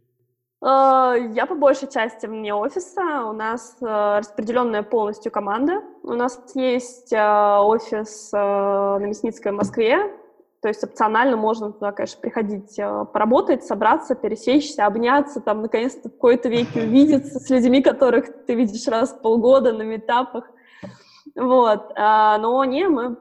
Э, 0.61 1.15
я 1.33 1.45
по 1.45 1.55
большей 1.55 1.89
части 1.89 2.25
вне 2.25 2.53
офиса. 2.53 3.25
У 3.25 3.33
нас 3.33 3.77
э, 3.81 4.17
распределенная 4.17 4.83
полностью 4.83 5.31
команда. 5.31 5.81
У 6.01 6.13
нас 6.13 6.41
есть 6.55 7.13
офис 7.13 8.31
на 8.31 8.99
Мясницкой 8.99 9.51
в 9.51 9.55
Москве, 9.55 10.11
то 10.63 10.69
есть 10.69 10.81
опционально 10.81 11.35
можно 11.35 11.73
туда, 11.73 11.91
конечно, 11.91 12.21
приходить, 12.21 12.79
э, 12.79 13.05
поработать, 13.11 13.65
собраться, 13.65 14.15
пересечься, 14.15 14.85
обняться, 14.85 15.41
там, 15.41 15.61
наконец-то 15.61 16.07
в 16.07 16.13
какой-то 16.13 16.47
веке 16.47 16.83
увидеться 16.83 17.37
с 17.41 17.49
людьми, 17.49 17.81
которых 17.81 18.45
ты 18.45 18.55
видишь 18.55 18.87
раз 18.87 19.11
в 19.11 19.21
полгода 19.21 19.73
на 19.73 19.81
метапах. 19.81 20.45
Вот. 21.35 21.91
А, 21.97 22.37
но 22.37 22.63
не, 22.63 22.87
мы 22.87 23.17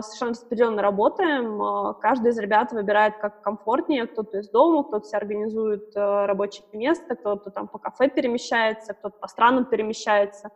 совершенно 0.00 0.30
распределенно 0.30 0.80
работаем. 0.80 1.60
А, 1.60 1.92
каждый 1.92 2.30
из 2.30 2.38
ребят 2.38 2.72
выбирает 2.72 3.18
как 3.18 3.42
комфортнее. 3.42 4.06
Кто-то 4.06 4.38
из 4.38 4.48
дома, 4.48 4.82
кто-то 4.84 5.06
себе 5.06 5.18
организует 5.18 5.94
э, 5.94 6.24
рабочее 6.24 6.64
место, 6.72 7.16
кто-то 7.16 7.50
там 7.50 7.68
по 7.68 7.78
кафе 7.78 8.08
перемещается, 8.08 8.94
кто-то 8.94 9.18
по 9.18 9.28
странам 9.28 9.66
перемещается. 9.66 10.50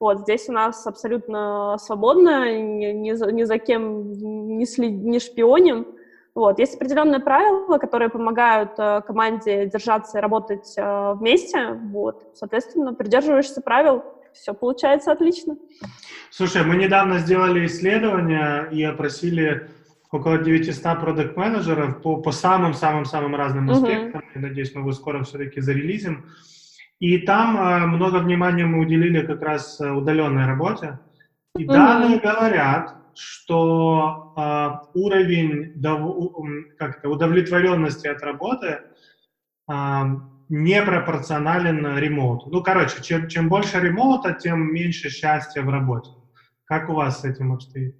Вот, 0.00 0.20
здесь 0.20 0.48
у 0.48 0.52
нас 0.52 0.86
абсолютно 0.86 1.76
свободно, 1.78 2.52
ни, 2.52 2.86
ни, 2.86 3.12
за, 3.12 3.30
ни 3.32 3.44
за 3.44 3.58
кем 3.58 4.12
не, 4.58 4.66
след, 4.66 4.92
не 4.92 5.18
шпионим. 5.18 5.86
Вот. 6.34 6.58
Есть 6.58 6.74
определенные 6.74 7.20
правила, 7.20 7.78
которые 7.78 8.10
помогают 8.10 8.72
э, 8.76 9.02
команде 9.06 9.66
держаться 9.66 10.18
и 10.18 10.20
работать 10.20 10.74
э, 10.76 11.14
вместе. 11.14 11.78
Вот. 11.92 12.26
Соответственно, 12.34 12.92
придерживаешься 12.92 13.60
правил, 13.60 14.02
все 14.32 14.52
получается 14.52 15.12
отлично. 15.12 15.56
Слушай, 16.30 16.64
мы 16.64 16.76
недавно 16.76 17.18
сделали 17.18 17.64
исследование 17.66 18.68
и 18.72 18.82
опросили 18.82 19.70
около 20.10 20.38
900 20.38 21.00
продукт-менеджеров 21.00 22.02
по, 22.02 22.16
по 22.16 22.32
самым-самым-самым 22.32 23.34
разным 23.36 23.70
аспектам. 23.70 24.20
Uh-huh. 24.20 24.40
надеюсь, 24.40 24.74
мы 24.74 24.80
его 24.80 24.92
скоро 24.92 25.22
все-таки 25.22 25.60
зарелизим. 25.60 26.26
И 27.00 27.18
там 27.18 27.56
э, 27.56 27.86
много 27.86 28.18
внимания 28.18 28.64
мы 28.64 28.80
уделили 28.80 29.26
как 29.26 29.42
раз 29.42 29.80
э, 29.80 29.90
удаленной 29.90 30.46
работе. 30.46 31.00
И 31.56 31.64
mm-hmm. 31.64 31.72
данные 31.72 32.18
говорят, 32.18 32.96
что 33.14 34.32
э, 34.36 34.98
уровень 34.98 35.72
дов... 35.76 36.16
как 36.78 37.04
удовлетворенности 37.04 38.06
от 38.06 38.22
работы 38.22 38.80
э, 39.70 40.04
непропорционален 40.48 41.98
ремоуту. 41.98 42.50
Ну, 42.50 42.62
короче, 42.62 43.02
чем, 43.02 43.28
чем 43.28 43.48
больше 43.48 43.80
ремоута, 43.80 44.32
тем 44.32 44.72
меньше 44.72 45.10
счастья 45.10 45.62
в 45.62 45.68
работе. 45.68 46.10
Как 46.64 46.88
у 46.88 46.94
вас 46.94 47.20
с 47.20 47.24
этим 47.24 47.52
обстоит? 47.52 47.96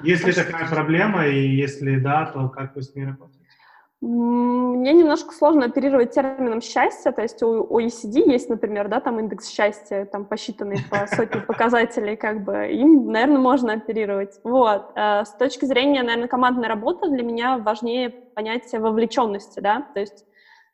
Есть 0.00 0.26
ли 0.26 0.32
такая 0.32 0.68
проблема, 0.68 1.26
и 1.26 1.48
если 1.48 1.98
да, 1.98 2.26
то 2.26 2.48
как 2.48 2.74
вы 2.74 2.82
с 2.82 2.94
ней 2.94 3.06
работаете? 3.06 3.41
Мне 4.02 4.94
немножко 4.94 5.32
сложно 5.32 5.66
оперировать 5.66 6.12
термином 6.12 6.60
счастья, 6.60 7.12
то 7.12 7.22
есть 7.22 7.40
у 7.40 7.62
OECD 7.62 8.28
есть, 8.32 8.48
например, 8.48 8.88
да, 8.88 8.98
там 8.98 9.20
индекс 9.20 9.48
счастья, 9.48 10.06
там 10.06 10.24
посчитанный 10.24 10.78
по 10.90 11.06
сотне 11.14 11.40
показателей, 11.40 12.16
как 12.16 12.42
бы, 12.42 12.66
им, 12.66 13.12
наверное, 13.12 13.38
можно 13.38 13.74
оперировать. 13.74 14.40
Вот. 14.42 14.90
Э, 14.96 15.24
с 15.24 15.30
точки 15.30 15.66
зрения, 15.66 16.02
наверное, 16.02 16.26
командной 16.26 16.66
работы 16.66 17.08
для 17.10 17.22
меня 17.22 17.58
важнее 17.58 18.10
понятие 18.10 18.80
вовлеченности, 18.80 19.60
да, 19.60 19.86
то 19.94 20.00
есть 20.00 20.24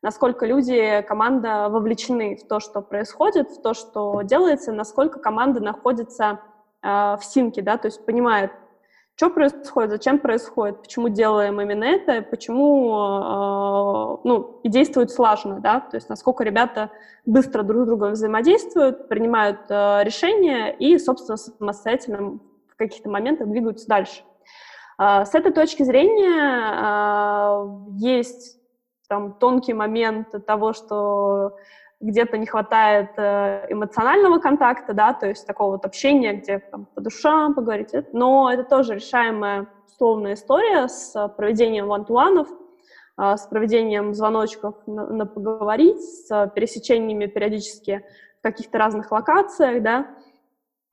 насколько 0.01 0.47
люди, 0.47 1.05
команда 1.07 1.69
вовлечены 1.69 2.35
в 2.37 2.49
то, 2.49 2.61
что 2.61 2.81
происходит, 2.81 3.51
в 3.51 3.61
то, 3.61 3.75
что 3.75 4.23
делается, 4.23 4.73
насколько 4.73 5.19
команда 5.19 5.61
находится 5.61 6.41
э, 6.83 6.89
в 6.89 7.21
синке, 7.23 7.61
да, 7.61 7.77
то 7.77 7.89
есть 7.89 8.07
понимает, 8.07 8.53
что 9.19 9.31
происходит, 9.31 9.91
зачем 9.91 10.21
происходит, 10.21 10.81
почему 10.81 11.09
делаем 11.09 11.61
именно 11.61 11.83
это, 11.83 12.23
почему, 12.23 12.93
э, 12.95 14.19
ну, 14.23 14.61
и 14.63 14.69
действуют 14.69 15.11
слаженно, 15.11 15.59
да, 15.59 15.81
то 15.81 15.97
есть 15.97 16.09
насколько 16.09 16.45
ребята 16.45 16.93
быстро 17.27 17.65
друг 17.65 17.83
с 17.83 17.87
другом 17.89 18.13
взаимодействуют, 18.13 19.09
принимают 19.09 19.59
э, 19.71 20.05
решения 20.05 20.71
и, 20.71 20.97
собственно, 20.99 21.37
самостоятельно 21.37 22.39
в 22.69 22.77
каких-то 22.77 23.11
моментах 23.11 23.49
двигаются 23.49 23.89
дальше. 23.89 24.23
Э, 25.01 25.25
с 25.25 25.35
этой 25.35 25.51
точки 25.51 25.83
зрения 25.83 26.77
э, 26.81 27.97
есть 27.97 28.61
там 29.09 29.33
тонкий 29.33 29.75
момент 29.75 30.29
того, 30.47 30.73
что 30.73 31.57
где-то 32.01 32.39
не 32.39 32.47
хватает 32.47 33.11
э, 33.17 33.67
эмоционального 33.71 34.39
контакта, 34.39 34.93
да, 34.93 35.13
то 35.13 35.27
есть 35.27 35.47
такого 35.47 35.73
вот 35.73 35.85
общения, 35.85 36.35
где 36.35 36.61
там, 36.61 36.87
по 36.95 37.01
душам 37.01 37.55
поговорить, 37.55 37.93
но 38.13 38.51
это 38.53 38.65
тоже 38.65 38.95
решаемая 38.95 39.67
условная 39.87 40.35
история 40.35 40.87
с 40.87 41.29
проведением 41.37 41.89
ван-ту-ванов, 41.89 42.49
а, 43.17 43.37
с 43.37 43.49
проведением 43.49 44.15
звоночков 44.15 44.77
на, 44.87 45.07
на 45.07 45.27
поговорить, 45.27 46.01
с 46.01 46.53
пересечениями 46.55 47.27
периодически 47.27 48.05
в 48.39 48.43
каких-то 48.43 48.79
разных 48.79 49.11
локациях, 49.11 49.83
да, 49.83 50.07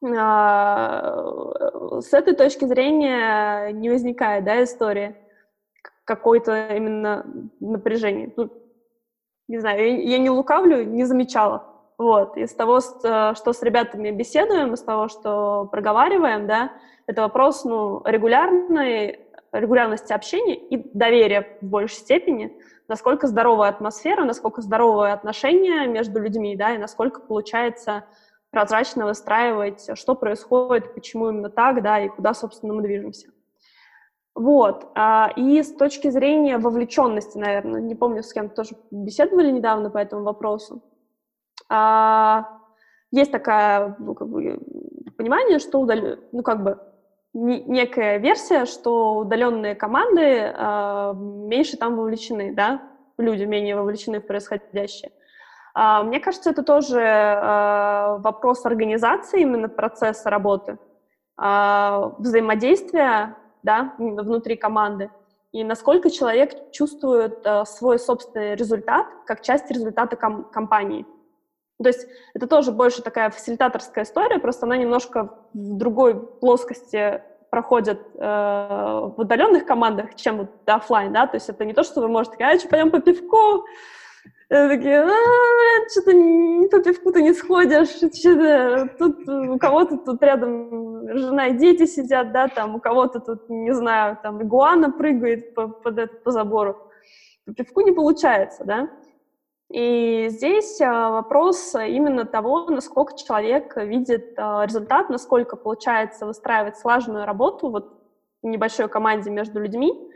а, 0.04 2.02
с 2.02 2.14
этой 2.14 2.34
точки 2.34 2.66
зрения 2.66 3.72
не 3.74 3.92
возникает, 3.92 4.44
да, 4.44 4.64
история 4.64 5.16
какой-то 6.04 6.68
именно 6.76 7.26
напряжения. 7.60 8.30
Тут 8.30 8.54
не 9.48 9.60
знаю, 9.60 10.08
я, 10.08 10.18
не 10.18 10.30
лукавлю, 10.30 10.84
не 10.84 11.06
замечала. 11.06 11.66
Вот, 11.98 12.36
из 12.36 12.54
того, 12.54 12.80
э, 12.80 13.34
что 13.36 13.54
с 13.54 13.62
ребятами 13.62 14.12
беседуем, 14.12 14.74
из 14.74 14.82
того, 14.82 15.08
что 15.08 15.68
проговариваем, 15.72 16.46
да, 16.46 16.74
это 17.08 17.22
вопрос, 17.22 17.64
ну, 17.64 18.02
регулярной, 18.04 19.22
регулярности 19.54 20.12
общения 20.12 20.56
и 20.56 20.90
доверия 20.94 21.58
в 21.62 21.66
большей 21.66 21.96
степени, 21.96 22.54
насколько 22.90 23.28
здоровая 23.28 23.70
атмосфера, 23.70 24.26
насколько 24.26 24.62
здоровые 24.62 25.14
отношения 25.14 25.88
между 25.88 26.20
людьми, 26.20 26.56
да, 26.58 26.76
и 26.76 26.78
насколько 26.78 27.22
получается 27.22 28.04
прозрачно 28.52 29.06
выстраивать, 29.06 29.90
что 29.98 30.16
происходит, 30.16 30.94
почему 30.94 31.30
именно 31.30 31.50
так, 31.50 31.82
да, 31.82 32.00
и 32.00 32.10
куда, 32.10 32.34
собственно, 32.34 32.74
мы 32.74 32.82
движемся. 32.82 33.30
Вот. 34.36 34.92
А, 34.96 35.32
и 35.38 35.64
с 35.64 35.74
точки 35.74 36.10
зрения 36.10 36.58
вовлеченности, 36.58 37.38
наверное, 37.38 37.80
не 37.80 37.96
помню, 37.96 38.22
с 38.22 38.34
кем 38.34 38.50
тоже 38.50 38.72
беседовали 38.92 39.50
недавно 39.50 39.90
по 39.90 39.98
этому 39.98 40.24
вопросу. 40.24 40.84
А, 41.70 42.46
есть 43.12 43.32
такое 43.32 43.96
ну, 43.98 44.14
как 44.14 44.28
бы, 44.28 44.60
понимание, 45.18 45.60
что 45.60 45.80
удал... 45.80 46.18
ну, 46.34 46.44
как 46.44 46.64
бы, 46.64 46.80
некая 47.34 48.18
версия, 48.18 48.66
что 48.66 49.16
удаленные 49.16 49.74
команды 49.74 50.54
а, 50.54 51.14
меньше 51.14 51.78
там 51.78 51.96
вовлечены, 51.96 52.54
да, 52.54 52.82
люди 53.18 53.46
менее 53.46 53.78
вовлечены 53.78 54.20
в 54.20 54.28
происходящее. 54.28 55.12
Мне 55.74 56.22
кажется, 56.22 56.52
это 56.52 56.64
тоже 56.64 57.00
вопрос 58.20 58.66
организации 58.66 59.42
именно 59.42 59.68
процесса 59.68 60.30
работы, 60.30 60.78
взаимодействия 61.38 63.36
да, 63.66 63.94
внутри 63.98 64.56
команды, 64.56 65.10
и 65.52 65.64
насколько 65.64 66.10
человек 66.10 66.72
чувствует 66.72 67.40
э, 67.46 67.66
свой 67.66 67.98
собственный 67.98 68.56
результат 68.56 69.08
как 69.26 69.42
часть 69.42 69.70
результата 69.72 70.16
ком- 70.16 70.44
компании. 70.46 71.06
То 71.82 71.90
есть 71.90 72.08
это 72.34 72.48
тоже 72.48 72.72
больше 72.72 73.02
такая 73.02 73.30
фасилитаторская 73.30 74.04
история, 74.04 74.40
просто 74.40 74.66
она 74.66 74.78
немножко 74.78 75.34
в 75.54 75.78
другой 75.78 76.16
плоскости 76.16 77.22
проходит 77.50 78.02
э, 78.16 78.20
в 78.20 79.16
удаленных 79.18 79.66
командах, 79.66 80.16
чем 80.16 80.38
вот 80.38 80.50
офлайн, 80.66 81.14
да, 81.14 81.26
то 81.26 81.36
есть 81.36 81.50
это 81.50 81.66
не 81.66 81.74
то, 81.74 81.84
что 81.84 82.02
вы 82.02 82.08
можете 82.08 82.36
сказать, 82.36 82.66
а 82.66 82.70
пойдем 82.70 82.92
по 82.92 83.00
пивку, 83.00 83.66
я 84.50 84.70
такие, 84.70 85.02
а, 85.02 85.90
что-то 85.92 86.14
не 86.14 86.68
по 86.68 86.80
пивку-то 86.80 87.22
не 87.22 87.34
сходишь, 87.34 87.90
что-то 87.90 88.90
тут 88.98 89.28
у 89.28 89.58
кого-то 89.58 89.98
тут 89.98 90.22
рядом 90.22 91.08
жена 91.18 91.48
и 91.48 91.58
дети 91.58 91.86
сидят, 91.86 92.32
да, 92.32 92.48
там 92.48 92.76
у 92.76 92.80
кого-то 92.80 93.20
тут, 93.20 93.50
не 93.50 93.74
знаю, 93.74 94.18
там 94.22 94.42
игуана 94.42 94.92
прыгает 94.92 95.54
по, 95.56 95.68
под 95.68 95.98
это, 95.98 96.16
по 96.18 96.32
забору. 96.32 96.78
По 97.46 97.54
пивку 97.54 97.82
не 97.82 97.92
получается, 97.92 98.64
да. 98.66 98.90
И 99.72 100.28
здесь 100.30 100.80
а, 100.80 101.10
вопрос 101.10 101.74
именно 101.76 102.26
того, 102.26 102.70
насколько 102.70 103.18
человек 103.18 103.76
видит 103.78 104.34
а, 104.38 104.64
результат, 104.66 105.10
насколько 105.10 105.56
получается 105.56 106.28
выстраивать 106.28 106.78
слаженную 106.78 107.26
работу 107.26 107.70
вот 107.70 108.00
в 108.44 108.48
небольшой 108.48 108.88
команде 108.90 109.32
между 109.32 109.60
людьми, 109.60 110.12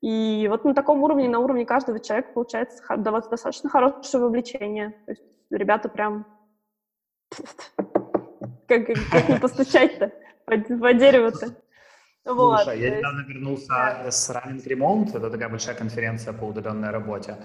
и 0.00 0.46
вот 0.48 0.64
на 0.64 0.74
таком 0.74 1.02
уровне, 1.02 1.28
на 1.28 1.40
уровне 1.40 1.66
каждого 1.66 1.98
человека 1.98 2.32
получается 2.32 2.82
достаточно 2.96 3.68
хорошее 3.68 4.22
вовлечение. 4.22 4.90
То 5.06 5.12
есть 5.12 5.22
ребята 5.50 5.88
прям... 5.88 6.26
Как, 8.68 8.86
как 9.10 9.28
не 9.30 9.38
постучать-то 9.40 10.12
по, 10.44 10.52
по 10.58 10.92
дереву-то? 10.92 11.56
Вот. 12.26 12.60
Слушай, 12.64 12.80
я 12.80 12.98
недавно 12.98 13.20
вернулся 13.26 13.68
да. 13.68 14.10
с 14.10 14.30
Running 14.30 14.62
Remote, 14.62 15.16
это 15.16 15.30
такая 15.30 15.48
большая 15.48 15.74
конференция 15.74 16.34
по 16.34 16.44
удаленной 16.44 16.90
работе, 16.90 17.38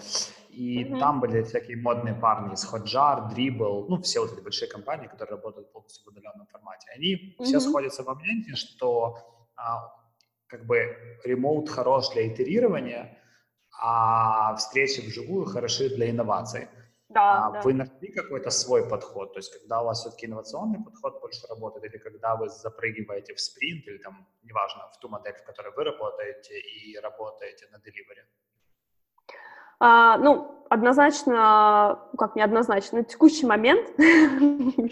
и 0.50 0.84
mm-hmm. 0.84 1.00
там 1.00 1.22
были 1.22 1.42
всякие 1.44 1.78
модные 1.78 2.14
парни 2.14 2.54
из 2.54 2.66
Hotjar, 2.66 3.34
Dribble, 3.34 3.86
ну, 3.88 4.02
все 4.02 4.20
вот 4.20 4.34
эти 4.34 4.42
большие 4.42 4.70
компании, 4.70 5.08
которые 5.08 5.38
работают 5.38 5.72
полностью 5.72 6.04
в 6.04 6.08
удаленном 6.10 6.46
формате. 6.48 6.88
Они 6.94 7.16
mm-hmm. 7.16 7.44
все 7.46 7.62
сходятся 7.62 8.04
во 8.04 8.16
мнении, 8.16 8.56
что 8.56 9.18
а, 9.56 9.90
как 10.54 10.66
бы 10.68 10.96
ремоут 11.24 11.68
хорош 11.68 12.12
для 12.14 12.28
итерирования, 12.28 13.18
а 13.82 14.56
встречи 14.56 15.02
вживую 15.02 15.46
хороши 15.46 15.90
для 15.90 16.12
инноваций. 16.12 16.68
Да, 17.10 17.48
а 17.48 17.52
да. 17.52 17.62
Вы 17.62 17.74
нашли 17.74 18.12
какой-то 18.12 18.52
свой 18.52 18.88
подход? 18.88 19.34
То 19.34 19.40
есть 19.40 19.52
когда 19.60 19.82
у 19.82 19.86
вас 19.86 20.02
все-таки 20.02 20.28
инновационный 20.28 20.80
подход 20.84 21.20
больше 21.22 21.48
работает, 21.48 21.86
или 21.86 21.98
когда 21.98 22.36
вы 22.36 22.50
запрыгиваете 22.50 23.34
в 23.34 23.40
спринт, 23.40 23.88
или 23.88 23.98
там, 23.98 24.28
неважно, 24.44 24.84
в 24.94 25.00
ту 25.00 25.10
модель, 25.10 25.34
в 25.34 25.44
которой 25.44 25.74
вы 25.76 25.84
работаете, 25.86 26.60
и 26.60 27.00
работаете 27.00 27.66
на 27.72 27.80
деливере? 27.80 28.28
А, 29.80 30.18
ну, 30.20 30.66
однозначно, 30.70 32.00
как 32.18 32.36
не 32.36 32.44
однозначно, 32.44 33.00
на 33.00 33.04
текущий 33.04 33.48
момент, 33.48 33.90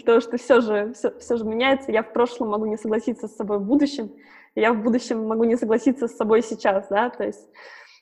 потому 0.00 0.20
что 0.20 0.36
все 0.38 0.60
же, 0.60 0.92
все, 0.92 1.16
все 1.20 1.36
же 1.36 1.44
меняется. 1.44 1.92
Я 1.92 2.02
в 2.02 2.12
прошлом 2.12 2.48
могу 2.48 2.66
не 2.66 2.76
согласиться 2.76 3.28
с 3.28 3.36
собой 3.36 3.58
в 3.58 3.62
будущем 3.62 4.10
я 4.54 4.72
в 4.72 4.82
будущем 4.82 5.26
могу 5.26 5.44
не 5.44 5.56
согласиться 5.56 6.08
с 6.08 6.16
собой 6.16 6.42
сейчас, 6.42 6.88
да, 6.88 7.10
то 7.10 7.24
есть 7.24 7.48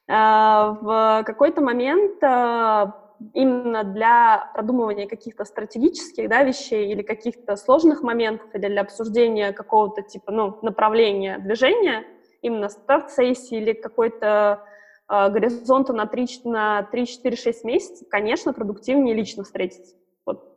э, 0.09 0.13
в 0.13 1.23
какой-то 1.25 1.61
момент 1.61 2.23
э, 2.23 2.93
именно 3.35 3.85
для 3.85 4.51
продумывания 4.55 5.07
каких-то 5.07 5.45
стратегических 5.45 6.29
да, 6.29 6.43
вещей 6.43 6.91
или 6.91 7.03
каких-то 7.03 7.57
сложных 7.57 8.03
моментов 8.03 8.49
или 8.55 8.69
для 8.69 8.81
обсуждения 8.81 9.53
какого-то 9.53 10.03
типа 10.03 10.33
ну, 10.33 10.59
направления 10.63 11.39
движения, 11.39 12.05
именно 12.43 12.69
старт-сессии 12.69 13.59
или 13.59 13.73
какой-то 13.73 14.65
э, 15.09 15.29
горизонта 15.31 15.93
на 15.93 16.07
3, 16.07 16.27
на 16.45 16.83
3, 16.85 17.07
4, 17.07 17.37
6 17.37 17.65
месяцев, 17.65 18.09
конечно, 18.09 18.53
продуктивнее 18.53 19.15
лично 19.15 19.45
встретиться. 19.45 19.95
Вот. 20.27 20.57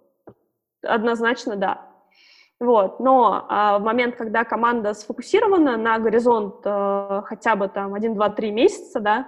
Однозначно, 0.81 1.55
да. 1.55 1.92
Вот. 2.63 3.01
Но 3.01 3.45
а, 3.49 3.77
в 3.77 3.83
момент, 3.83 4.15
когда 4.15 4.45
команда 4.45 4.93
сфокусирована 4.93 5.75
на 5.75 5.99
горизонт 5.99 6.61
а, 6.63 7.21
хотя 7.25 7.57
бы 7.57 7.67
там 7.67 7.93
1, 7.93 8.15
2, 8.15 8.29
3 8.29 8.51
месяца, 8.51 9.01
да, 9.01 9.27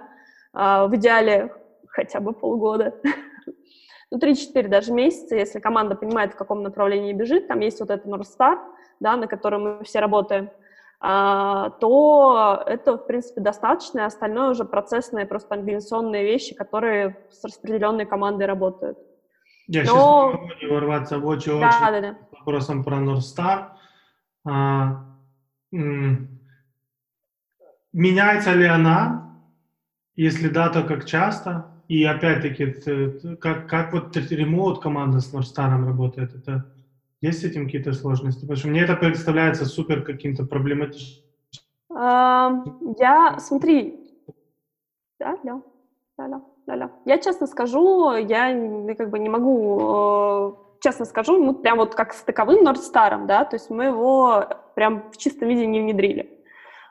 а, 0.54 0.86
в 0.86 0.96
идеале 0.96 1.52
хотя 1.86 2.20
бы 2.20 2.32
полгода, 2.32 2.94
ну, 4.10 4.18
3-4 4.18 4.68
даже 4.68 4.90
месяца, 4.90 5.36
если 5.36 5.60
команда 5.60 5.96
понимает, 5.96 6.32
в 6.32 6.36
каком 6.36 6.62
направлении 6.62 7.12
бежит, 7.12 7.46
там 7.46 7.60
есть 7.60 7.78
вот 7.78 7.90
этот 7.90 8.06
North 8.06 8.24
Star, 8.24 8.56
да, 9.00 9.16
на 9.16 9.26
котором 9.26 9.64
мы 9.64 9.84
все 9.84 10.00
работаем, 10.00 10.48
а, 10.98 11.68
то 11.78 12.62
это, 12.66 12.96
в 12.96 13.06
принципе, 13.06 13.42
достаточно, 13.42 14.00
и 14.00 14.04
остальное 14.04 14.48
уже 14.48 14.64
процессные, 14.64 15.26
просто 15.26 15.56
организационные 15.56 16.24
вещи, 16.24 16.54
которые 16.54 17.18
с 17.30 17.44
распределенной 17.44 18.06
командой 18.06 18.44
работают. 18.44 18.96
Я 19.68 19.82
Но... 19.82 19.84
сейчас 19.84 19.92
не 19.92 20.40
могу 20.40 20.54
не 20.62 20.66
ворваться 20.68 21.18
в 21.18 21.26
очень, 21.26 21.60
да, 21.60 21.68
очень 21.68 21.80
да, 21.80 22.00
да. 22.00 22.16
Вопросом 22.46 22.84
про. 22.84 23.76
А, 24.48 25.04
меняется 27.92 28.54
ли 28.54 28.64
она? 28.64 29.22
Если 30.14 30.48
да, 30.48 30.68
то 30.68 30.82
как 30.84 31.04
часто? 31.04 31.72
И 31.88 32.04
опять-таки, 32.04 33.36
как, 33.36 33.68
как 33.68 33.92
вот 33.92 34.16
ремоут 34.16 34.80
команда 34.80 35.20
с 35.20 35.34
Northstar 35.34 35.84
работает? 35.84 36.34
Это 36.34 36.64
есть 37.20 37.40
с 37.40 37.44
этим 37.44 37.64
какие-то 37.66 37.92
сложности? 37.92 38.40
Потому 38.40 38.56
что 38.56 38.68
мне 38.68 38.80
это 38.80 38.94
представляется 38.96 39.66
супер 39.66 40.02
каким-то 40.02 40.46
проблематичным. 40.46 41.24
Я, 41.90 43.36
смотри, 43.38 43.94
да, 45.18 45.36
да, 45.42 45.60
да, 46.18 46.28
да, 46.28 46.40
да, 46.66 46.76
да. 46.76 46.90
Я 47.04 47.18
честно 47.18 47.46
скажу, 47.46 48.14
я 48.16 48.94
как 48.96 49.10
бы 49.10 49.18
не 49.18 49.28
могу, 49.28 49.80
э, 49.80 50.65
честно 50.80 51.04
скажу, 51.04 51.42
мы 51.42 51.54
прям 51.54 51.78
вот 51.78 51.94
как 51.94 52.12
с 52.12 52.22
таковым 52.22 52.64
Нордстаром, 52.64 53.26
да, 53.26 53.44
то 53.44 53.56
есть 53.56 53.70
мы 53.70 53.84
его 53.84 54.44
прям 54.74 55.10
в 55.10 55.16
чистом 55.16 55.48
виде 55.48 55.66
не 55.66 55.80
внедрили. 55.80 56.36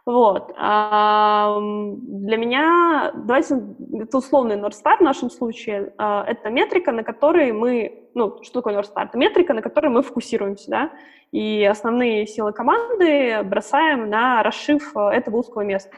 Вот. 0.06 0.54
А, 0.56 1.58
для 1.60 2.38
меня, 2.38 3.12
давайте, 3.16 3.60
это 3.94 4.18
условный 4.20 4.56
Нордстар 4.56 4.98
в 4.98 5.02
нашем 5.02 5.32
случае, 5.32 5.94
а, 5.98 6.24
это 6.28 6.52
метрика, 6.52 6.92
на 6.92 7.04
которой 7.04 7.52
мы, 7.52 8.10
ну, 8.14 8.44
что 8.44 8.60
такое 8.60 8.76
Нордстар? 8.76 9.08
Это 9.08 9.18
метрика, 9.18 9.56
на 9.56 9.64
которой 9.64 9.88
мы 9.88 10.04
фокусируемся, 10.04 10.70
да, 10.70 10.92
и 11.32 11.66
основные 11.66 12.28
силы 12.28 12.54
команды 12.54 13.42
бросаем 13.44 14.08
на 14.10 14.44
расшив 14.44 14.96
а, 14.96 15.12
этого 15.12 15.38
узкого 15.38 15.62
места. 15.62 15.90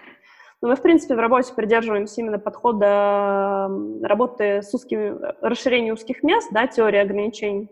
Но 0.61 0.69
мы, 0.69 0.75
в 0.75 0.81
принципе, 0.81 1.13
в 1.13 1.19
работе 1.19 1.53
придерживаемся 1.53 2.21
именно 2.21 2.39
подхода 2.39 3.69
работы 4.01 4.61
с 4.63 4.73
узкими, 4.73 5.15
расширения 5.41 5.93
узких 5.93 6.23
мест, 6.23 6.47
да, 6.51 6.65
теории 6.65 6.99
ограничений 6.99 7.69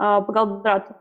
по 0.00 0.32
Галдрату. 0.32 0.94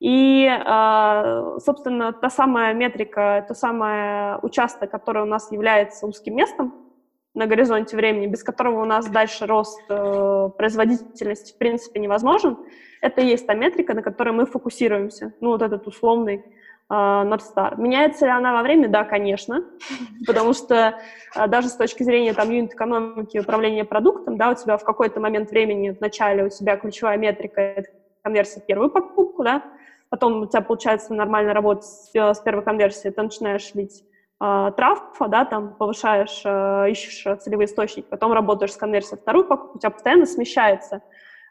И, 0.00 0.46
а, 0.46 1.58
собственно, 1.58 2.12
та 2.12 2.30
самая 2.30 2.72
метрика, 2.72 3.44
то 3.48 3.54
самое 3.54 4.38
участок, 4.42 4.90
который 4.90 5.22
у 5.22 5.26
нас 5.26 5.50
является 5.50 6.06
узким 6.06 6.36
местом 6.36 6.72
на 7.34 7.46
горизонте 7.46 7.96
времени, 7.96 8.26
без 8.26 8.42
которого 8.42 8.82
у 8.82 8.84
нас 8.84 9.08
дальше 9.08 9.46
рост 9.46 9.80
э, 9.88 10.50
производительности 10.56 11.52
в 11.52 11.58
принципе 11.58 12.00
невозможен, 12.00 12.56
это 13.00 13.20
и 13.20 13.26
есть 13.26 13.46
та 13.46 13.54
метрика, 13.54 13.94
на 13.94 14.02
которой 14.02 14.30
мы 14.30 14.46
фокусируемся. 14.46 15.32
Ну, 15.40 15.50
вот 15.50 15.62
этот 15.62 15.86
условный 15.86 16.44
а, 16.88 17.24
North 17.24 17.42
Star. 17.54 17.80
Меняется 17.80 18.24
ли 18.24 18.32
она 18.32 18.52
во 18.54 18.62
время? 18.62 18.88
Да, 18.88 19.04
конечно, 19.04 19.64
потому 20.26 20.52
что 20.52 20.98
а, 21.34 21.46
даже 21.46 21.68
с 21.68 21.76
точки 21.76 22.02
зрения 22.02 22.32
там 22.32 22.50
юнит-экономики 22.50 23.38
управления 23.38 23.84
продуктом, 23.84 24.36
да, 24.36 24.50
у 24.50 24.54
тебя 24.54 24.76
в 24.76 24.84
какой-то 24.84 25.20
момент 25.20 25.50
времени 25.50 25.90
в 25.90 26.00
начале 26.00 26.44
у 26.44 26.48
тебя 26.48 26.76
ключевая 26.76 27.18
метрика— 27.18 27.60
это 27.62 27.90
конверсия 28.22 28.60
в 28.60 28.66
первую 28.66 28.90
покупку, 28.90 29.44
да, 29.44 29.62
потом 30.10 30.42
у 30.42 30.46
тебя 30.46 30.62
получается 30.62 31.14
нормально 31.14 31.52
работать 31.52 31.84
с, 31.84 32.10
э, 32.14 32.32
первой 32.44 32.62
конверсией, 32.62 33.12
ты 33.12 33.22
начинаешь 33.22 33.74
лить 33.74 34.04
э, 34.40 34.70
да, 35.28 35.44
там 35.44 35.74
повышаешь, 35.74 36.42
э, 36.44 36.90
ищешь 36.90 37.40
целевые 37.40 37.66
источники, 37.66 38.06
потом 38.08 38.32
работаешь 38.32 38.72
с 38.72 38.76
конверсией 38.76 39.20
вторую 39.20 39.46
покупку, 39.46 39.76
у 39.76 39.80
тебя 39.80 39.90
постоянно 39.90 40.26
смещается 40.26 41.02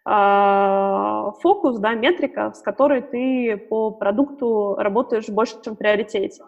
э, 0.05 1.31
фокус, 1.41 1.79
да, 1.79 1.93
метрика, 1.93 2.53
с 2.53 2.61
которой 2.61 3.01
ты 3.01 3.57
по 3.57 3.91
продукту 3.91 4.75
работаешь 4.77 5.25
в 5.25 5.33
большем 5.33 5.75
приоритете. 5.75 6.43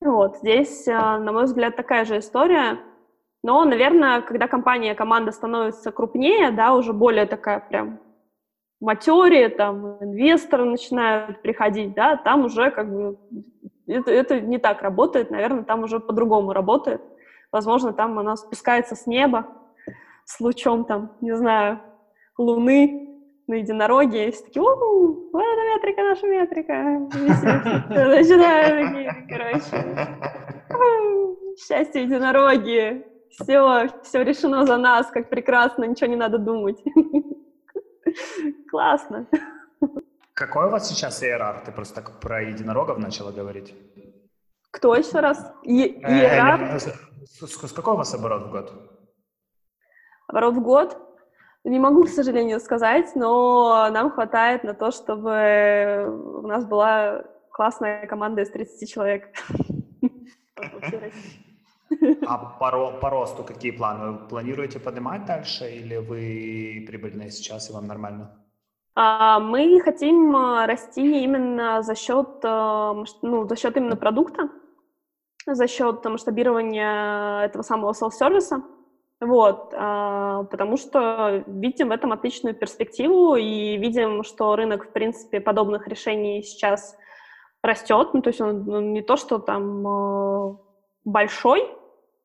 Вот, 0.00 0.36
здесь, 0.38 0.86
э, 0.86 0.92
на 0.92 1.32
мой 1.32 1.44
взгляд, 1.44 1.74
такая 1.76 2.04
же 2.04 2.18
история, 2.18 2.78
но, 3.42 3.64
наверное, 3.64 4.22
когда 4.22 4.48
компания, 4.48 4.94
команда 4.94 5.32
становится 5.32 5.92
крупнее, 5.92 6.50
да, 6.50 6.74
уже 6.74 6.92
более 6.92 7.26
такая 7.26 7.60
прям 7.60 8.00
матере, 8.80 9.48
там, 9.48 9.98
инвесторы 10.02 10.64
начинают 10.64 11.42
приходить, 11.42 11.94
да, 11.94 12.16
там 12.16 12.44
уже 12.44 12.70
как 12.70 12.92
бы 12.92 13.18
это, 13.86 14.10
это 14.10 14.40
не 14.40 14.58
так 14.58 14.82
работает, 14.82 15.30
наверное, 15.30 15.64
там 15.64 15.84
уже 15.84 16.00
по-другому 16.00 16.52
работает. 16.52 17.00
Возможно, 17.52 17.92
там 17.92 18.18
она 18.18 18.36
спускается 18.36 18.96
с 18.96 19.06
неба 19.06 19.46
с 20.24 20.40
лучом, 20.40 20.84
там, 20.84 21.12
не 21.20 21.36
знаю, 21.36 21.80
луны 22.36 23.08
на 23.46 23.54
единороге, 23.54 24.28
и 24.28 24.32
все 24.32 24.44
такие, 24.44 24.62
у 24.62 25.30
вот 25.32 25.42
эта 25.42 25.62
метрика, 25.74 26.02
наша 26.02 26.26
метрика. 26.26 26.72
Начинаем 27.88 28.92
такие, 28.92 29.26
короче, 29.28 30.08
счастье 31.56 32.02
единороги, 32.02 33.06
все, 33.30 33.88
все 34.02 34.22
решено 34.22 34.66
за 34.66 34.76
нас, 34.76 35.06
как 35.06 35.30
прекрасно, 35.30 35.84
ничего 35.84 36.10
не 36.10 36.16
надо 36.16 36.38
думать. 36.38 36.82
Классно. 38.70 39.26
Какой 40.34 40.66
у 40.66 40.70
вас 40.70 40.88
сейчас 40.88 41.22
ARR? 41.22 41.64
Ты 41.64 41.72
просто 41.72 41.94
так 41.94 42.20
про 42.20 42.42
единорогов 42.42 42.98
начала 42.98 43.32
говорить. 43.32 43.74
Кто 44.70 44.94
еще 44.94 45.20
раз? 45.20 45.52
Е- 45.64 45.98
ARR? 46.00 46.78
С, 47.24 47.72
какой 47.72 47.94
у 47.94 47.96
вас 47.96 48.14
оборот 48.14 48.48
в 48.48 48.50
год? 48.50 48.72
Оборот 50.28 50.54
в 50.54 50.60
год? 50.60 50.98
Не 51.64 51.78
могу, 51.78 52.04
к 52.04 52.08
сожалению, 52.08 52.60
сказать, 52.60 53.16
но 53.16 53.88
нам 53.90 54.10
хватает 54.10 54.62
на 54.62 54.74
то, 54.74 54.92
чтобы 54.92 56.06
у 56.42 56.46
нас 56.46 56.64
была 56.64 57.24
классная 57.50 58.06
команда 58.06 58.42
из 58.42 58.50
30 58.50 58.88
человек. 58.88 59.34
А 62.26 62.38
по, 62.38 62.92
по 62.92 63.10
росту 63.10 63.44
какие 63.44 63.70
планы? 63.70 64.12
Вы 64.12 64.28
планируете 64.28 64.80
поднимать 64.80 65.24
дальше 65.24 65.70
или 65.70 65.96
вы 65.96 66.84
прибыльные 66.86 67.30
сейчас 67.30 67.70
и 67.70 67.72
вам 67.72 67.86
нормально? 67.86 68.36
А, 68.98 69.40
мы 69.40 69.78
хотим 69.80 70.34
а, 70.34 70.66
расти 70.66 71.22
именно 71.22 71.82
за 71.82 71.94
счет, 71.94 72.40
а, 72.42 73.04
ну, 73.20 73.46
за 73.46 73.54
счет 73.54 73.76
именно 73.76 73.94
продукта, 73.94 74.48
за 75.46 75.68
счет 75.68 76.02
масштабирования 76.04 77.42
этого 77.42 77.62
самого 77.62 77.92
селф-сервиса. 77.92 78.62
Вот, 79.18 79.70
потому 79.70 80.76
что 80.76 81.42
видим 81.46 81.88
в 81.88 81.92
этом 81.92 82.12
отличную 82.12 82.54
перспективу 82.54 83.34
и 83.34 83.78
видим, 83.78 84.22
что 84.24 84.54
рынок, 84.56 84.88
в 84.88 84.92
принципе, 84.92 85.40
подобных 85.40 85.88
решений 85.88 86.42
сейчас 86.42 86.98
растет. 87.62 88.10
Ну, 88.12 88.20
то 88.20 88.28
есть 88.28 88.42
он 88.42 88.92
не 88.92 89.00
то, 89.00 89.16
что 89.16 89.38
там 89.38 90.58
большой, 91.06 91.66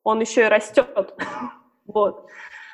он 0.04 0.20
еще 0.20 0.42
и 0.42 0.48
растет. 0.48 1.14
вот. 1.86 2.26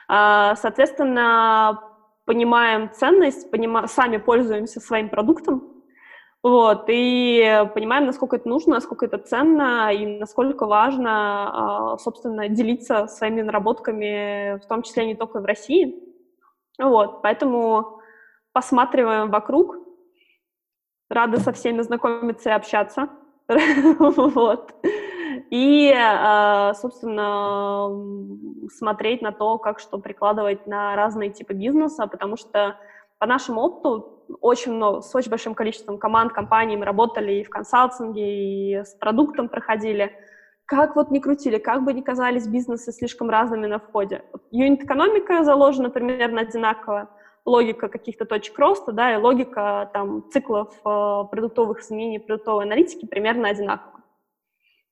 А, 0.09 0.57
соответственно, 0.57 1.81
понимаем 2.25 2.91
ценность, 2.93 3.53
понима- 3.53 3.87
сами 3.87 4.17
пользуемся 4.17 4.81
своим 4.81 5.09
продуктом, 5.09 5.79
вот, 6.43 6.85
и 6.89 7.67
понимаем, 7.75 8.07
насколько 8.07 8.37
это 8.37 8.49
нужно, 8.49 8.75
насколько 8.75 9.07
это 9.07 9.19
ценно 9.19 9.93
и 9.93 10.19
насколько 10.19 10.67
важно, 10.67 11.93
а, 11.95 11.99
собственно, 11.99 12.49
делиться 12.49 13.07
своими 13.09 13.43
наработками, 13.43 14.59
в 14.59 14.67
том 14.67 14.83
числе 14.83 15.07
не 15.07 15.17
только 15.17 15.41
в 15.41 15.45
России. 15.45 16.01
Вот, 16.81 17.23
поэтому 17.23 18.01
посматриваем 18.53 19.31
вокруг, 19.31 19.77
рады 21.11 21.39
со 21.39 21.53
всеми 21.53 21.83
знакомиться 21.83 22.51
и 22.51 22.53
общаться. 22.53 23.09
вот 23.99 24.75
и, 25.51 25.93
а, 25.95 26.75
собственно, 26.75 27.89
смотреть 28.71 29.23
на 29.23 29.33
то, 29.33 29.59
как 29.59 29.79
что 29.79 29.99
прикладывать 29.99 30.67
на 30.67 30.97
разные 30.97 31.31
типы 31.31 31.55
бизнеса, 31.55 32.07
потому 32.07 32.37
что 32.37 32.77
по 33.19 33.27
нашему 33.27 33.61
опыту 33.61 34.25
очень 34.41 34.73
много, 34.73 35.01
с 35.01 35.15
очень 35.15 35.31
большим 35.31 35.55
количеством 35.55 35.99
команд, 35.99 36.33
компаний 36.33 36.77
мы 36.77 36.85
работали 36.85 37.35
и 37.35 37.45
в 37.45 37.51
консалтинге, 37.51 38.23
и 38.23 38.77
с 38.85 38.95
продуктом 38.95 39.49
проходили. 39.49 40.13
Как 40.67 40.97
вот 40.97 41.11
не 41.11 41.21
крутили, 41.21 41.59
как 41.59 41.85
бы 41.85 41.93
ни 41.95 42.03
казались 42.03 42.47
бизнесы 42.47 42.93
слишком 42.93 43.31
разными 43.31 43.67
на 43.67 43.79
входе. 43.79 44.23
Юнит-экономика 44.51 45.43
заложена 45.43 45.89
примерно 45.89 46.43
одинаково, 46.43 47.09
логика 47.47 47.89
каких-то 47.89 48.27
точек 48.27 48.59
роста, 48.59 48.93
да, 48.93 49.15
и 49.15 49.17
логика 49.17 49.91
там 49.95 50.31
циклов 50.31 50.75
э, 50.85 51.25
продуктовых 51.31 51.81
изменений, 51.81 52.19
продуктовой 52.19 52.65
аналитики 52.65 53.07
примерно 53.07 53.49
одинакова. 53.49 53.98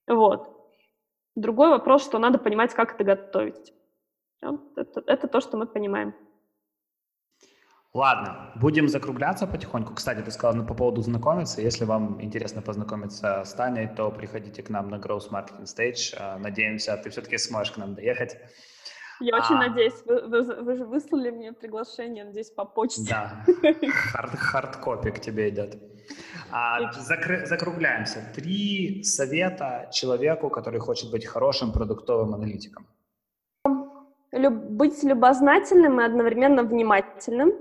Вот. 0.07 0.57
Другой 1.34 1.68
вопрос, 1.68 2.04
что 2.04 2.18
надо 2.18 2.38
понимать, 2.38 2.74
как 2.74 2.94
это 2.94 3.04
готовить. 3.04 3.74
Это, 4.40 5.02
это 5.07 5.28
то, 5.28 5.40
что 5.40 5.57
мы 5.57 5.66
понимаем. 5.66 6.14
Ладно, 7.96 8.52
будем 8.57 8.88
закругляться 8.88 9.46
потихоньку. 9.46 9.94
Кстати, 9.94 10.20
ты 10.20 10.30
сказал 10.30 10.54
ну, 10.54 10.66
по 10.66 10.74
поводу 10.74 11.00
знакомиться. 11.00 11.62
Если 11.62 11.86
вам 11.86 12.22
интересно 12.22 12.61
познакомиться 12.61 13.42
с 13.42 13.54
Таней, 13.54 13.88
то 13.88 14.11
приходите 14.11 14.62
к 14.62 14.68
нам 14.68 14.90
на 14.90 14.96
Growth 14.96 15.30
Marketing 15.30 15.64
Stage. 15.64 16.14
А, 16.18 16.38
надеемся, 16.38 16.96
ты 16.98 17.09
все-таки 17.09 17.38
сможешь 17.38 17.72
к 17.72 17.78
нам 17.78 17.94
доехать. 17.94 18.36
Я 19.20 19.36
а... 19.36 19.38
очень 19.38 19.57
надеюсь. 19.57 19.94
Вы, 20.04 20.28
вы, 20.28 20.42
вы 20.62 20.76
же 20.76 20.84
выслали 20.84 21.30
мне 21.30 21.54
приглашение, 21.54 22.24
надеюсь, 22.24 22.50
по 22.50 22.66
почте. 22.66 23.02
Да, 23.09 23.46
хард, 24.12 24.34
хардкопи 24.34 25.11
к 25.11 25.20
тебе 25.20 25.48
идет. 25.48 25.78
А, 26.50 26.92
закр... 26.92 27.46
Закругляемся. 27.46 28.20
Три 28.34 29.02
совета 29.02 29.88
человеку, 29.92 30.50
который 30.50 30.80
хочет 30.80 31.11
быть 31.11 31.26
хорошим 31.26 31.72
продуктовым 31.72 32.34
аналитиком. 32.34 32.86
Люб... 34.32 34.54
Быть 34.54 35.02
любознательным 35.02 36.00
и 36.00 36.04
одновременно 36.04 36.62
внимательным. 36.62 37.52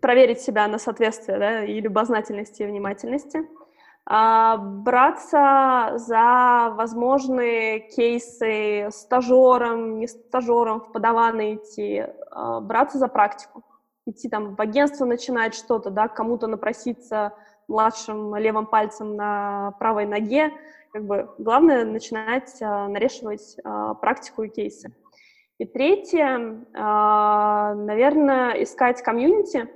Проверить 0.00 0.40
себя 0.40 0.68
на 0.68 0.78
соответствие 0.78 1.38
да, 1.38 1.64
и 1.64 1.80
любознательности, 1.80 2.62
и 2.62 2.66
внимательности. 2.66 3.48
А, 4.06 4.56
браться 4.56 5.92
за 5.96 6.72
возможные 6.74 7.80
кейсы 7.90 8.88
стажером, 8.90 9.98
не 9.98 10.08
стажером, 10.08 10.80
в 10.80 10.92
подаваны 10.92 11.54
идти, 11.54 12.06
а, 12.30 12.60
браться 12.60 12.98
за 12.98 13.08
практику, 13.08 13.62
идти 14.10 14.28
там 14.28 14.54
в 14.54 14.60
агентство 14.60 15.04
начинать 15.04 15.54
что-то, 15.54 15.90
да, 15.90 16.08
кому-то 16.08 16.46
напроситься 16.46 17.32
младшим 17.68 18.36
левым 18.36 18.66
пальцем 18.66 19.16
на 19.16 19.72
правой 19.78 20.06
ноге, 20.06 20.52
как 20.92 21.04
бы 21.04 21.30
главное 21.38 21.84
начинать 21.84 22.60
а, 22.60 22.88
нарешивать 22.88 23.56
практику 24.00 24.42
и 24.42 24.48
кейсы. 24.48 24.92
И 25.58 25.66
третье, 25.66 26.64
наверное, 26.72 28.62
искать 28.62 29.02
комьюнити, 29.02 29.68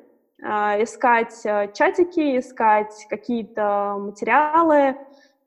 а, 0.47 0.82
искать 0.82 1.41
э, 1.47 1.72
чатики, 1.72 2.39
искать 2.39 3.07
какие-то 3.09 3.97
материалы, 3.99 4.97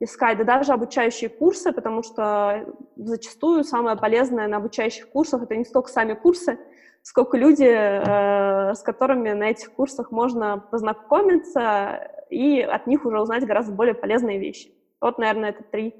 искать 0.00 0.38
да 0.38 0.44
даже 0.44 0.72
обучающие 0.72 1.30
курсы, 1.30 1.72
потому 1.72 2.02
что 2.02 2.66
зачастую 2.96 3.62
самое 3.62 3.96
полезное 3.96 4.48
на 4.48 4.56
обучающих 4.56 5.08
курсах 5.10 5.42
это 5.44 5.54
не 5.54 5.64
столько 5.64 5.88
сами 5.88 6.14
курсы, 6.14 6.58
сколько 7.02 7.36
люди, 7.36 7.64
э, 7.64 8.74
с 8.74 8.82
которыми 8.82 9.30
на 9.32 9.50
этих 9.50 9.72
курсах 9.72 10.10
можно 10.10 10.58
познакомиться 10.58 12.10
и 12.30 12.60
от 12.60 12.86
них 12.86 13.04
уже 13.04 13.20
узнать 13.20 13.46
гораздо 13.46 13.72
более 13.72 13.94
полезные 13.94 14.38
вещи. 14.38 14.72
Вот, 15.00 15.18
наверное, 15.18 15.50
это 15.50 15.62
три 15.62 15.94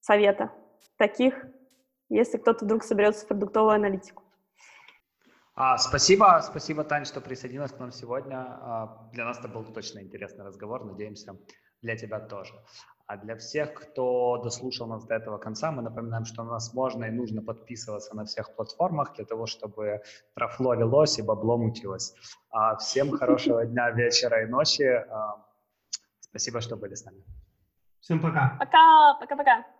совета 0.00 0.52
таких, 0.96 1.44
если 2.08 2.38
кто-то 2.38 2.64
вдруг 2.64 2.84
соберется 2.84 3.24
в 3.24 3.28
продуктовую 3.28 3.74
аналитику. 3.74 4.22
А, 5.54 5.76
спасибо, 5.76 6.40
спасибо, 6.42 6.82
Тань, 6.82 7.04
что 7.04 7.20
присоединилась 7.20 7.72
к 7.72 7.78
нам 7.78 7.92
сегодня. 7.92 8.38
А, 8.38 9.10
для 9.12 9.24
нас 9.24 9.38
это 9.38 9.48
был 9.48 9.64
точно 9.64 10.00
интересный 10.00 10.44
разговор, 10.44 10.84
надеемся, 10.84 11.36
для 11.82 11.96
тебя 11.96 12.20
тоже. 12.20 12.54
А 13.12 13.18
для 13.18 13.36
всех, 13.36 13.74
кто 13.74 14.38
дослушал 14.38 14.86
нас 14.86 15.04
до 15.04 15.14
этого 15.14 15.36
конца, 15.36 15.70
мы 15.70 15.82
напоминаем, 15.82 16.24
что 16.24 16.42
у 16.42 16.46
нас 16.46 16.72
можно 16.72 17.04
и 17.04 17.10
нужно 17.10 17.42
подписываться 17.42 18.16
на 18.16 18.24
всех 18.24 18.56
платформах 18.56 19.12
для 19.16 19.26
того, 19.26 19.44
чтобы 19.44 20.00
трафло 20.34 20.74
велось 20.74 21.18
и 21.18 21.22
бабло 21.22 21.58
мутилось. 21.58 22.14
А, 22.50 22.76
всем 22.76 23.10
хорошего 23.18 23.66
дня, 23.66 23.90
вечера 23.90 24.44
и 24.44 24.46
ночи. 24.46 24.84
А, 24.84 25.44
спасибо, 26.20 26.62
что 26.62 26.76
были 26.76 26.94
с 26.94 27.04
нами. 27.04 27.22
Всем 28.00 28.18
пока. 28.18 28.56
Пока, 28.58 29.18
пока-пока. 29.20 29.66